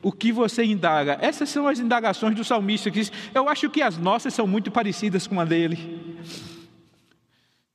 O 0.02 0.12
que 0.12 0.32
você 0.32 0.64
indaga? 0.64 1.18
Essas 1.22 1.50
são 1.50 1.68
as 1.68 1.80
indagações 1.80 2.36
do 2.36 2.44
salmista 2.44 2.92
que 2.92 3.00
diz, 3.00 3.12
eu 3.34 3.48
acho 3.50 3.70
que 3.70 3.82
as 3.82 3.98
nossas 3.98 4.34
são 4.34 4.46
muito 4.46 4.70
parecidas 4.70 5.26
com 5.26 5.40
a 5.40 5.46
dele. 5.46 6.18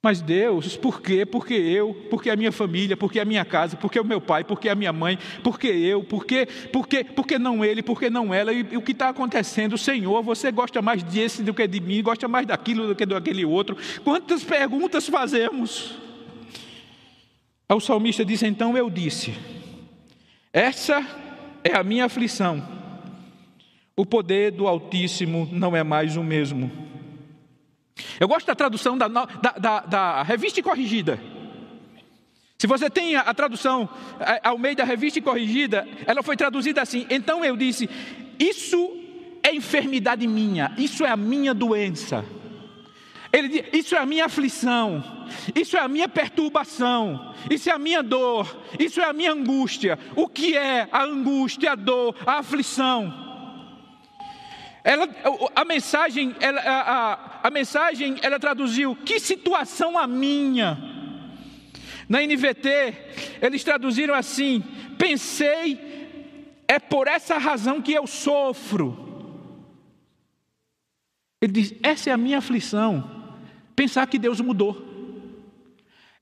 Mas 0.03 0.23
Deus, 0.23 0.79
por 0.79 1.03
quê? 1.03 1.27
Porque 1.27 1.53
eu, 1.53 1.93
porque 2.09 2.31
a 2.31 2.37
minha 2.37 2.51
família, 2.51 2.97
porque 2.97 3.21
a 3.21 3.25
minha 3.25 3.45
casa, 3.45 3.77
porque 3.77 4.01
o 4.01 4.05
meu 4.05 4.19
pai, 4.19 4.43
porque 4.43 4.71
a 4.71 4.75
minha 4.75 4.95
mãe, 4.95 5.19
porque 5.45 5.67
eu, 5.67 6.03
porque, 6.03 6.47
porque, 6.73 7.05
porque 7.05 7.39
não 7.39 7.63
ele, 7.63 7.83
porque 7.83 8.09
não 8.09 8.33
ela, 8.33 8.51
e, 8.51 8.67
e 8.71 8.77
o 8.79 8.83
que 8.83 8.93
está 8.93 9.11
acontecendo? 9.11 9.77
Senhor, 9.77 10.23
você 10.23 10.51
gosta 10.51 10.81
mais 10.81 11.03
desse 11.03 11.43
do 11.43 11.53
que 11.53 11.69
de 11.69 11.81
mim, 11.81 12.03
gosta 12.03 12.27
mais 12.27 12.47
daquilo 12.47 12.87
do 12.87 12.97
que 12.97 13.05
daquele 13.05 13.45
outro. 13.45 13.77
Quantas 14.03 14.43
perguntas 14.43 15.07
fazemos? 15.07 15.99
Aí 17.69 17.77
o 17.77 17.81
salmista 17.81 18.25
diz: 18.25 18.43
Então 18.43 18.75
eu 18.79 18.89
disse, 18.89 19.35
essa 20.51 21.07
é 21.63 21.77
a 21.77 21.85
minha 21.85 22.07
aflição, 22.07 22.67
o 23.95 24.07
poder 24.07 24.51
do 24.51 24.67
Altíssimo 24.67 25.47
não 25.53 25.77
é 25.77 25.85
mais 25.85 26.17
o 26.17 26.25
mesmo. 26.25 26.89
Eu 28.19 28.29
gosto 28.29 28.47
da 28.47 28.55
tradução 28.55 28.97
da, 28.97 29.09
da, 29.09 29.27
da, 29.59 29.81
da 29.81 30.23
revista 30.23 30.63
corrigida. 30.63 31.21
Se 32.61 32.67
você 32.67 32.91
tem 32.91 33.17
a, 33.17 33.21
a 33.21 33.33
tradução 33.33 33.89
é, 34.21 34.41
ao 34.47 34.59
meio 34.59 34.77
da 34.77 34.85
revista 34.85 35.19
corrigida, 35.23 35.89
ela 36.07 36.23
foi 36.23 36.37
traduzida 36.37 36.83
assim. 36.83 37.07
Então 37.09 37.43
eu 37.43 37.57
disse: 37.57 37.89
Isso 38.39 38.99
é 39.43 39.55
enfermidade 39.55 40.27
minha, 40.27 40.71
isso 40.77 41.03
é 41.03 41.11
a 41.11 41.17
minha 41.17 41.55
doença. 41.55 42.23
Ele 43.33 43.49
diz: 43.49 43.65
Isso 43.73 43.95
é 43.95 43.99
a 43.99 44.05
minha 44.05 44.27
aflição, 44.27 45.03
isso 45.55 45.75
é 45.77 45.81
a 45.81 45.89
minha 45.89 46.07
perturbação, 46.07 47.35
isso 47.51 47.71
é 47.71 47.73
a 47.73 47.79
minha 47.79 48.03
dor, 48.03 48.55
isso 48.79 49.01
é 49.01 49.05
a 49.05 49.13
minha 49.15 49.33
angústia. 49.33 49.99
O 50.15 50.29
que 50.29 50.55
é 50.55 50.87
a 50.93 51.05
angústia, 51.05 51.73
a 51.73 51.75
dor, 51.75 52.15
a 52.27 52.41
aflição? 52.41 53.30
Ela, 54.83 55.09
a 55.55 55.65
mensagem, 55.65 56.35
ela, 56.41 56.61
a, 56.61 56.81
a, 57.13 57.41
a 57.49 57.51
mensagem, 57.51 58.17
ela 58.23 58.39
traduziu 58.39 58.97
que 58.97 59.21
situação 59.21 59.99
a 59.99 60.07
minha. 60.07 60.79
Na 62.09 62.21
NVT, 62.23 63.39
eles 63.41 63.63
traduziram 63.63 64.15
assim: 64.15 64.65
pensei, 64.99 65.79
é 66.67 66.79
por 66.79 67.07
essa 67.07 67.39
razão 67.39 67.81
que 67.81 67.93
eu 67.93 68.07
sofro. 68.07 69.09
Ele 71.41 71.53
diz: 71.53 71.75
essa 71.83 72.11
é 72.11 72.13
a 72.13 72.17
minha 72.17 72.39
aflição. 72.39 73.19
Pensar 73.77 74.07
que 74.07 74.19
Deus 74.19 74.41
mudou. 74.41 74.90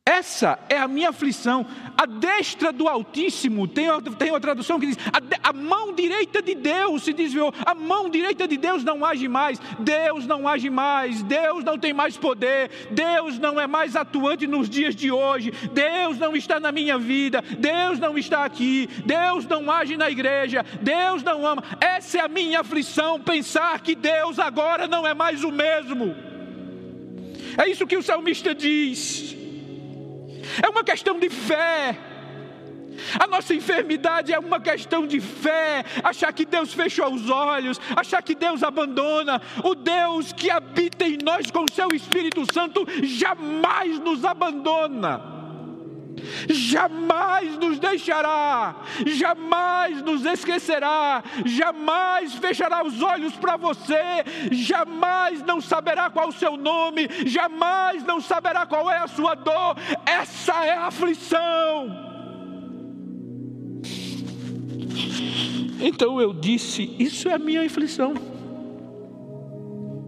Essa 0.09 0.59
é 0.71 0.79
a 0.79 0.89
minha 0.89 1.11
aflição. 1.11 1.67
A 1.95 2.07
destra 2.07 2.73
do 2.73 2.89
Altíssimo, 2.89 3.69
tem, 3.69 3.89
tem 4.19 4.31
uma 4.31 4.41
tradução 4.41 4.81
que 4.81 4.87
diz: 4.87 4.97
a, 5.13 5.51
a, 5.51 5.53
mão 5.53 5.93
direita 5.93 6.41
de 6.41 6.55
Deus 6.55 7.03
se 7.03 7.13
desviou, 7.13 7.53
a 7.67 7.75
mão 7.75 8.09
direita 8.09 8.49
de 8.49 8.57
Deus 8.57 8.83
não 8.83 9.05
age 9.05 9.29
mais, 9.29 9.61
Deus 9.79 10.27
não 10.27 10.49
age 10.49 10.71
mais, 10.71 11.23
Deus 11.23 11.63
não 11.63 11.79
tem 11.79 11.93
mais 11.93 12.17
poder, 12.17 12.71
Deus 12.91 13.39
não 13.39 13.61
é 13.61 13.67
mais 13.67 13.97
atuante 13.97 14.47
nos 14.47 14.71
dias 14.71 14.97
de 14.97 15.11
hoje, 15.11 15.53
Deus 15.75 16.19
não 16.19 16.35
está 16.35 16.59
na 16.59 16.73
minha 16.73 16.97
vida, 16.97 17.45
Deus 17.59 17.99
não 17.99 18.17
está 18.17 18.47
aqui, 18.47 18.89
Deus 19.05 19.47
não 19.47 19.71
age 19.71 19.95
na 19.99 20.11
igreja, 20.11 20.65
Deus 20.81 21.23
não 21.23 21.47
ama. 21.47 21.63
Essa 21.83 22.17
é 22.17 22.21
a 22.23 22.29
minha 22.29 22.61
aflição, 22.61 23.21
pensar 23.21 23.79
que 23.83 23.95
Deus 23.95 24.39
agora 24.39 24.87
não 24.89 25.07
é 25.07 25.13
mais 25.13 25.45
o 25.45 25.53
mesmo. 25.53 26.17
É 27.59 27.69
isso 27.69 27.87
que 27.87 27.97
o 27.99 28.03
salmista 28.03 28.55
diz. 28.55 29.37
É 30.63 30.69
uma 30.69 30.85
questão 30.85 31.19
de 31.19 31.29
fé. 31.29 31.97
A 33.19 33.27
nossa 33.29 33.55
enfermidade 33.55 34.33
é 34.33 34.39
uma 34.39 34.61
questão 34.61 35.07
de 35.07 35.21
fé, 35.21 35.85
achar 36.03 36.33
que 36.33 36.45
Deus 36.45 36.75
fechou 36.75 37.15
os 37.15 37.31
olhos, 37.31 37.81
achar 37.95 38.21
que 38.23 38.35
Deus 38.35 38.63
abandona. 38.65 39.41
O 39.63 39.75
Deus 39.75 40.33
que 40.33 40.51
habita 40.51 41.05
em 41.05 41.17
nós 41.23 41.51
com 41.51 41.61
o 41.61 41.73
seu 41.73 41.89
Espírito 41.95 42.45
Santo 42.53 42.85
jamais 43.03 44.01
nos 44.01 44.25
abandona 44.25 45.38
jamais 46.49 47.57
nos 47.57 47.79
deixará, 47.79 48.77
jamais 49.07 50.03
nos 50.03 50.25
esquecerá, 50.25 51.23
jamais 51.45 52.35
fechará 52.35 52.85
os 52.85 53.03
olhos 53.03 53.35
para 53.37 53.57
você, 53.57 54.25
jamais 54.51 55.43
não 55.43 55.61
saberá 55.61 56.11
qual 56.11 56.29
o 56.29 56.33
seu 56.33 56.57
nome, 56.57 57.09
jamais 57.27 58.05
não 58.05 58.21
saberá 58.21 58.67
qual 58.67 58.91
é 58.91 58.99
a 58.99 59.09
sua 59.09 59.35
dor. 59.35 59.77
Essa 60.07 60.65
é 60.65 60.73
a 60.73 60.87
aflição. 60.87 62.09
Então 65.81 66.21
eu 66.21 66.33
disse: 66.33 66.95
Isso 66.99 67.29
é 67.29 67.35
a 67.35 67.39
minha 67.39 67.65
aflição. 67.65 68.15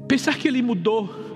Pensar 0.09 0.37
que 0.37 0.49
ele 0.49 0.61
mudou 0.61 1.30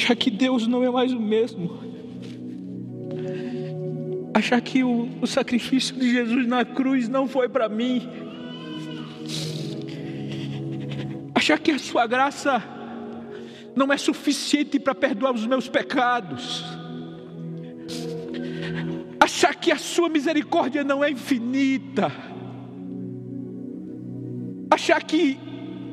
achar 0.00 0.16
que 0.16 0.30
Deus 0.30 0.66
não 0.66 0.82
é 0.82 0.90
mais 0.90 1.12
o 1.12 1.20
mesmo, 1.20 1.78
achar 4.32 4.58
que 4.62 4.82
o, 4.82 5.10
o 5.20 5.26
sacrifício 5.26 5.94
de 5.94 6.10
Jesus 6.10 6.46
na 6.46 6.64
cruz 6.64 7.06
não 7.06 7.28
foi 7.28 7.50
para 7.50 7.68
mim, 7.68 8.08
achar 11.34 11.58
que 11.58 11.70
a 11.70 11.78
Sua 11.78 12.06
graça 12.06 12.62
não 13.76 13.92
é 13.92 13.98
suficiente 13.98 14.80
para 14.80 14.94
perdoar 14.94 15.34
os 15.34 15.44
meus 15.44 15.68
pecados, 15.68 16.64
achar 19.20 19.54
que 19.54 19.70
a 19.70 19.76
Sua 19.76 20.08
misericórdia 20.08 20.82
não 20.82 21.04
é 21.04 21.10
infinita, 21.10 22.10
achar 24.70 25.02
que, 25.02 25.38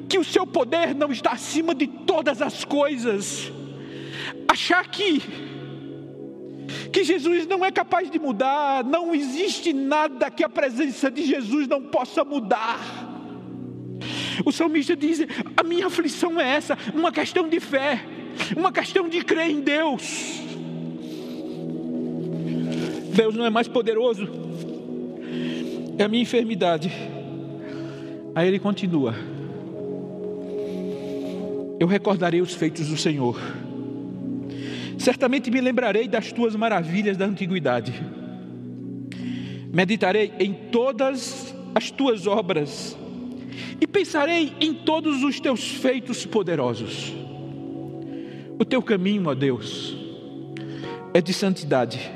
que 0.07 0.17
o 0.17 0.23
Seu 0.23 0.47
poder 0.47 0.95
não 0.95 1.11
está 1.11 1.31
acima 1.31 1.75
de 1.75 1.87
todas 1.87 2.41
as 2.41 2.63
coisas 2.63 3.51
achar 4.57 4.87
que 4.89 5.21
que 6.91 7.03
Jesus 7.03 7.45
não 7.45 7.63
é 7.63 7.71
capaz 7.71 8.09
de 8.09 8.17
mudar, 8.17 8.83
não 8.83 9.13
existe 9.13 9.71
nada 9.71 10.31
que 10.31 10.43
a 10.43 10.49
presença 10.49 11.11
de 11.11 11.23
Jesus 11.23 11.67
não 11.67 11.81
possa 11.83 12.23
mudar. 12.25 12.79
O 14.43 14.51
salmista 14.51 14.95
diz: 14.95 15.21
a 15.55 15.63
minha 15.63 15.87
aflição 15.87 16.41
é 16.41 16.55
essa, 16.55 16.77
uma 16.93 17.11
questão 17.11 17.47
de 17.47 17.59
fé, 17.59 18.03
uma 18.55 18.71
questão 18.71 19.07
de 19.07 19.23
crer 19.23 19.49
em 19.51 19.61
Deus. 19.61 20.41
Deus 23.15 23.35
não 23.35 23.45
é 23.45 23.49
mais 23.49 23.67
poderoso, 23.67 24.27
é 25.99 26.03
a 26.03 26.07
minha 26.07 26.23
enfermidade. 26.23 26.91
Aí 28.33 28.47
ele 28.47 28.59
continua: 28.59 29.13
Eu 31.79 31.87
recordarei 31.87 32.41
os 32.41 32.53
feitos 32.53 32.87
do 32.87 32.97
Senhor 32.97 33.39
Certamente 34.97 35.51
me 35.51 35.61
lembrarei 35.61 36.07
das 36.07 36.31
tuas 36.31 36.55
maravilhas 36.55 37.17
da 37.17 37.25
antiguidade. 37.25 37.93
Meditarei 39.71 40.33
em 40.39 40.53
todas 40.53 41.55
as 41.75 41.91
tuas 41.91 42.25
obras 42.25 42.97
e 43.79 43.85
pensarei 43.85 44.53
em 44.59 44.73
todos 44.73 45.23
os 45.23 45.39
teus 45.39 45.67
feitos 45.67 46.25
poderosos. 46.25 47.13
O 48.59 48.65
teu 48.65 48.81
caminho, 48.81 49.29
ó 49.29 49.35
Deus, 49.35 49.95
é 51.13 51.21
de 51.21 51.31
santidade. 51.31 52.11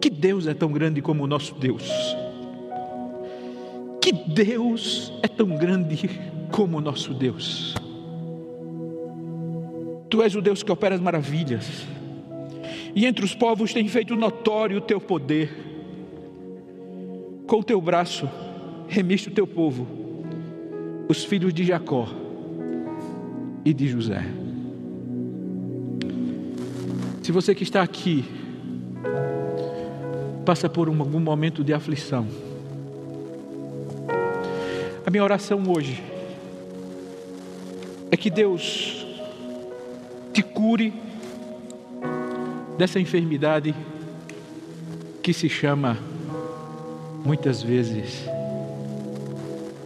Que 0.00 0.08
Deus 0.08 0.46
é 0.46 0.54
tão 0.54 0.72
grande 0.72 1.02
como 1.02 1.24
o 1.24 1.26
nosso 1.26 1.54
Deus. 1.54 1.90
Que 4.00 4.12
Deus 4.12 5.12
é 5.22 5.28
tão 5.28 5.48
grande 5.56 6.08
como 6.50 6.78
o 6.78 6.80
nosso 6.80 7.12
Deus. 7.12 7.74
Tu 10.10 10.20
és 10.22 10.34
o 10.34 10.42
Deus 10.42 10.62
que 10.62 10.72
opera 10.72 10.96
as 10.96 11.00
maravilhas, 11.00 11.86
e 12.94 13.06
entre 13.06 13.24
os 13.24 13.34
povos 13.34 13.72
tem 13.72 13.86
feito 13.86 14.16
notório 14.16 14.78
o 14.78 14.80
teu 14.80 15.00
poder. 15.00 15.48
Com 17.46 17.60
o 17.60 17.64
teu 17.64 17.80
braço 17.80 18.28
remiste 18.88 19.28
o 19.28 19.32
teu 19.32 19.46
povo, 19.46 19.86
os 21.08 21.24
filhos 21.24 21.54
de 21.54 21.64
Jacó 21.64 22.08
e 23.64 23.72
de 23.72 23.86
José. 23.86 24.24
Se 27.22 27.30
você 27.30 27.54
que 27.54 27.62
está 27.62 27.82
aqui 27.82 28.24
passa 30.44 30.68
por 30.68 30.88
um, 30.88 31.00
algum 31.00 31.20
momento 31.20 31.62
de 31.62 31.72
aflição, 31.72 32.26
a 35.06 35.10
minha 35.10 35.22
oração 35.22 35.62
hoje 35.68 36.02
é 38.10 38.16
que 38.16 38.28
Deus 38.28 38.99
cure 40.60 40.92
dessa 42.76 43.00
enfermidade 43.00 43.74
que 45.22 45.32
se 45.32 45.48
chama, 45.48 45.96
muitas 47.24 47.62
vezes, 47.62 48.28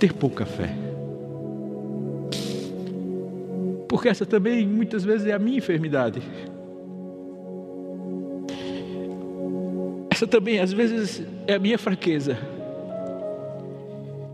ter 0.00 0.12
pouca 0.12 0.44
fé. 0.44 0.74
Porque 3.88 4.08
essa 4.08 4.26
também, 4.26 4.66
muitas 4.66 5.04
vezes, 5.04 5.28
é 5.28 5.32
a 5.32 5.38
minha 5.38 5.58
enfermidade. 5.58 6.20
Essa 10.10 10.26
também, 10.26 10.58
às 10.58 10.72
vezes, 10.72 11.22
é 11.46 11.54
a 11.54 11.58
minha 11.60 11.78
fraqueza. 11.78 12.36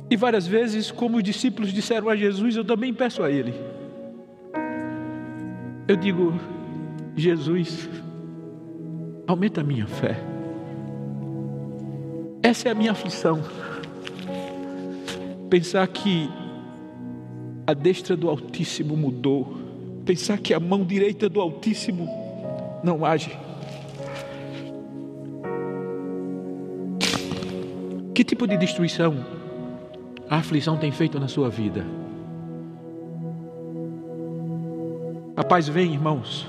E 0.08 0.16
várias 0.16 0.46
vezes, 0.46 0.90
como 0.90 1.18
os 1.18 1.22
discípulos 1.22 1.70
disseram 1.70 2.08
a 2.08 2.16
Jesus, 2.16 2.56
eu 2.56 2.64
também 2.64 2.94
peço 2.94 3.22
a 3.22 3.30
Ele. 3.30 3.52
Eu 5.90 5.96
digo, 5.96 6.32
Jesus, 7.16 7.90
aumenta 9.26 9.60
a 9.60 9.64
minha 9.64 9.88
fé. 9.88 10.22
Essa 12.44 12.68
é 12.68 12.70
a 12.70 12.74
minha 12.76 12.92
aflição. 12.92 13.42
Pensar 15.50 15.84
que 15.88 16.30
a 17.66 17.74
destra 17.74 18.16
do 18.16 18.30
Altíssimo 18.30 18.96
mudou. 18.96 19.58
Pensar 20.06 20.38
que 20.38 20.54
a 20.54 20.60
mão 20.60 20.84
direita 20.84 21.28
do 21.28 21.40
Altíssimo 21.40 22.08
não 22.84 23.04
age. 23.04 23.36
Que 28.14 28.22
tipo 28.22 28.46
de 28.46 28.56
destruição 28.56 29.26
a 30.28 30.36
aflição 30.36 30.76
tem 30.76 30.92
feito 30.92 31.18
na 31.18 31.26
sua 31.26 31.50
vida? 31.50 31.84
Paz 35.50 35.68
vem, 35.68 35.94
irmãos, 35.94 36.46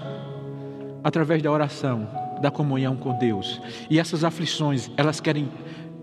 através 1.03 1.41
da 1.41 1.51
oração, 1.51 2.07
da 2.39 2.51
comunhão 2.51 2.95
com 2.95 3.17
Deus. 3.17 3.59
E 3.89 3.97
essas 3.97 4.23
aflições, 4.23 4.91
elas 4.95 5.19
querem 5.19 5.51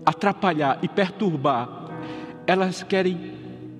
atrapalhar 0.05 0.79
e 0.81 0.89
perturbar, 0.89 1.87
elas 2.45 2.83
querem 2.83 3.31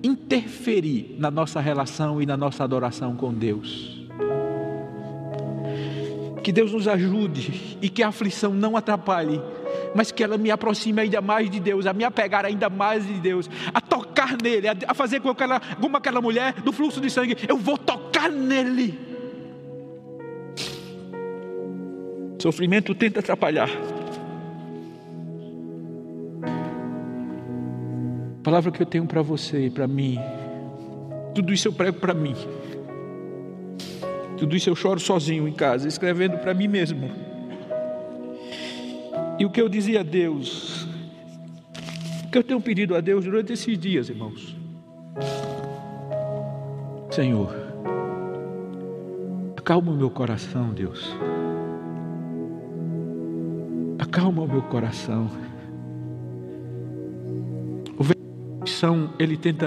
interferir 0.02 1.16
na 1.18 1.30
nossa 1.30 1.60
relação 1.60 2.22
e 2.22 2.24
na 2.24 2.34
nossa 2.34 2.64
adoração 2.64 3.14
com 3.14 3.30
Deus. 3.30 4.08
Que 6.42 6.50
Deus 6.50 6.72
nos 6.72 6.88
ajude 6.88 7.76
e 7.82 7.90
que 7.90 8.02
a 8.02 8.08
aflição 8.08 8.54
não 8.54 8.74
atrapalhe, 8.74 9.38
mas 9.94 10.10
que 10.10 10.24
ela 10.24 10.38
me 10.38 10.50
aproxime 10.50 11.02
ainda 11.02 11.20
mais 11.20 11.50
de 11.50 11.60
Deus, 11.60 11.84
a 11.84 11.92
me 11.92 12.04
apegar 12.04 12.46
ainda 12.46 12.70
mais 12.70 13.06
de 13.06 13.20
Deus, 13.20 13.50
a 13.74 13.82
tocar 13.82 14.38
nele, 14.42 14.66
a 14.66 14.94
fazer 14.94 15.20
com 15.20 15.28
aquela, 15.28 15.60
como 15.78 15.98
aquela 15.98 16.22
mulher 16.22 16.54
do 16.62 16.72
fluxo 16.72 17.02
de 17.02 17.10
sangue, 17.10 17.36
eu 17.46 17.58
vou 17.58 17.76
tocar 17.76 18.30
nele. 18.30 19.09
Sofrimento 22.40 22.94
tenta 22.94 23.20
atrapalhar. 23.20 23.68
A 28.38 28.42
palavra 28.42 28.72
que 28.72 28.80
eu 28.80 28.86
tenho 28.86 29.04
para 29.04 29.20
você 29.20 29.66
e 29.66 29.70
para 29.70 29.86
mim, 29.86 30.18
tudo 31.34 31.52
isso 31.52 31.68
eu 31.68 31.72
prego 31.74 31.98
para 31.98 32.14
mim. 32.14 32.34
Tudo 34.38 34.56
isso 34.56 34.70
eu 34.70 34.74
choro 34.74 34.98
sozinho 34.98 35.46
em 35.46 35.52
casa, 35.52 35.86
escrevendo 35.86 36.38
para 36.38 36.54
mim 36.54 36.66
mesmo. 36.66 37.10
E 39.38 39.44
o 39.44 39.50
que 39.50 39.60
eu 39.60 39.68
dizia 39.68 40.00
a 40.00 40.02
Deus, 40.02 40.88
o 42.24 42.30
que 42.30 42.38
eu 42.38 42.42
tenho 42.42 42.60
pedido 42.62 42.96
a 42.96 43.02
Deus 43.02 43.26
durante 43.26 43.52
esses 43.52 43.78
dias, 43.78 44.08
irmãos. 44.08 44.56
Senhor, 47.10 47.54
acalma 49.58 49.92
o 49.92 49.94
meu 49.94 50.08
coração, 50.08 50.70
Deus 50.70 51.14
acalma 54.20 54.42
o 54.42 54.46
meu 54.46 54.60
coração. 54.60 55.30
O 57.98 58.04
vento 58.04 59.14
ele 59.18 59.34
tenta 59.34 59.66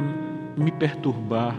me 0.56 0.72
perturbar. 0.72 1.56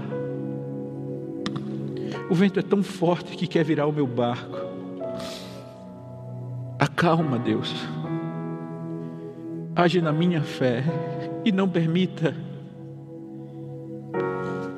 O 2.30 2.34
vento 2.34 2.60
é 2.60 2.62
tão 2.62 2.84
forte 2.84 3.36
que 3.36 3.48
quer 3.48 3.64
virar 3.64 3.86
o 3.86 3.92
meu 3.92 4.06
barco. 4.06 4.56
Acalma, 6.78 7.36
Deus. 7.36 7.74
Age 9.74 10.00
na 10.00 10.12
minha 10.12 10.42
fé 10.42 10.84
e 11.44 11.50
não 11.50 11.68
permita 11.68 12.32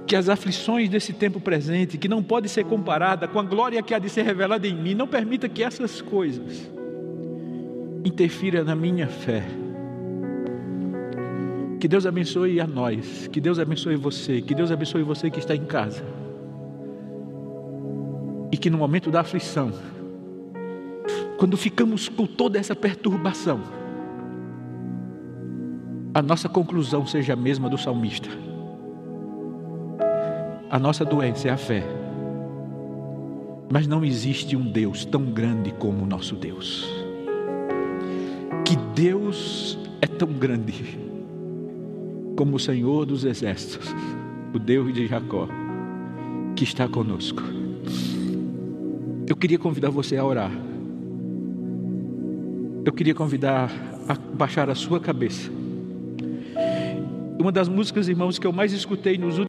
que 0.06 0.16
as 0.16 0.30
aflições 0.30 0.88
desse 0.88 1.12
tempo 1.12 1.38
presente, 1.38 1.98
que 1.98 2.08
não 2.08 2.22
pode 2.22 2.48
ser 2.48 2.64
comparada 2.64 3.28
com 3.28 3.38
a 3.38 3.42
glória 3.42 3.82
que 3.82 3.92
há 3.92 3.98
de 3.98 4.08
ser 4.08 4.22
revelada 4.22 4.66
em 4.66 4.74
mim, 4.74 4.94
não 4.94 5.06
permita 5.06 5.48
que 5.50 5.62
essas 5.62 6.00
coisas 6.00 6.75
interfira 8.06 8.62
na 8.62 8.74
minha 8.74 9.08
fé. 9.08 9.42
Que 11.80 11.88
Deus 11.88 12.06
abençoe 12.06 12.60
a 12.60 12.66
nós, 12.66 13.26
que 13.28 13.40
Deus 13.40 13.58
abençoe 13.58 13.96
você, 13.96 14.40
que 14.40 14.54
Deus 14.54 14.70
abençoe 14.70 15.02
você 15.02 15.30
que 15.30 15.38
está 15.38 15.54
em 15.54 15.64
casa. 15.64 16.04
E 18.50 18.56
que 18.56 18.70
no 18.70 18.78
momento 18.78 19.10
da 19.10 19.20
aflição, 19.20 19.72
quando 21.36 21.56
ficamos 21.56 22.08
com 22.08 22.26
toda 22.26 22.58
essa 22.58 22.74
perturbação, 22.74 23.60
a 26.14 26.22
nossa 26.22 26.48
conclusão 26.48 27.04
seja 27.04 27.34
a 27.34 27.36
mesma 27.36 27.68
do 27.68 27.76
salmista. 27.76 28.28
A 30.70 30.78
nossa 30.78 31.04
doença 31.04 31.48
é 31.48 31.50
a 31.50 31.56
fé. 31.56 31.84
Mas 33.70 33.86
não 33.86 34.04
existe 34.04 34.56
um 34.56 34.70
Deus 34.70 35.04
tão 35.04 35.24
grande 35.24 35.72
como 35.72 36.04
o 36.04 36.06
nosso 36.06 36.34
Deus 36.36 37.05
que 38.66 38.74
Deus 39.00 39.78
é 40.00 40.08
tão 40.08 40.26
grande 40.26 40.98
como 42.36 42.56
o 42.56 42.58
Senhor 42.58 43.06
dos 43.06 43.24
Exércitos, 43.24 43.94
o 44.52 44.58
Deus 44.58 44.92
de 44.92 45.06
Jacó, 45.06 45.48
que 46.56 46.64
está 46.64 46.88
conosco. 46.88 47.40
Eu 49.28 49.36
queria 49.36 49.56
convidar 49.56 49.90
você 49.90 50.16
a 50.16 50.24
orar. 50.24 50.50
Eu 52.84 52.92
queria 52.92 53.14
convidar 53.14 53.70
a 54.08 54.14
baixar 54.14 54.68
a 54.68 54.74
sua 54.74 54.98
cabeça. 54.98 55.48
Uma 57.38 57.52
das 57.52 57.68
músicas, 57.68 58.08
irmãos, 58.08 58.36
que 58.36 58.48
eu 58.48 58.52
mais 58.52 58.72
escutei 58.72 59.16
nos 59.16 59.38
últimos 59.38 59.46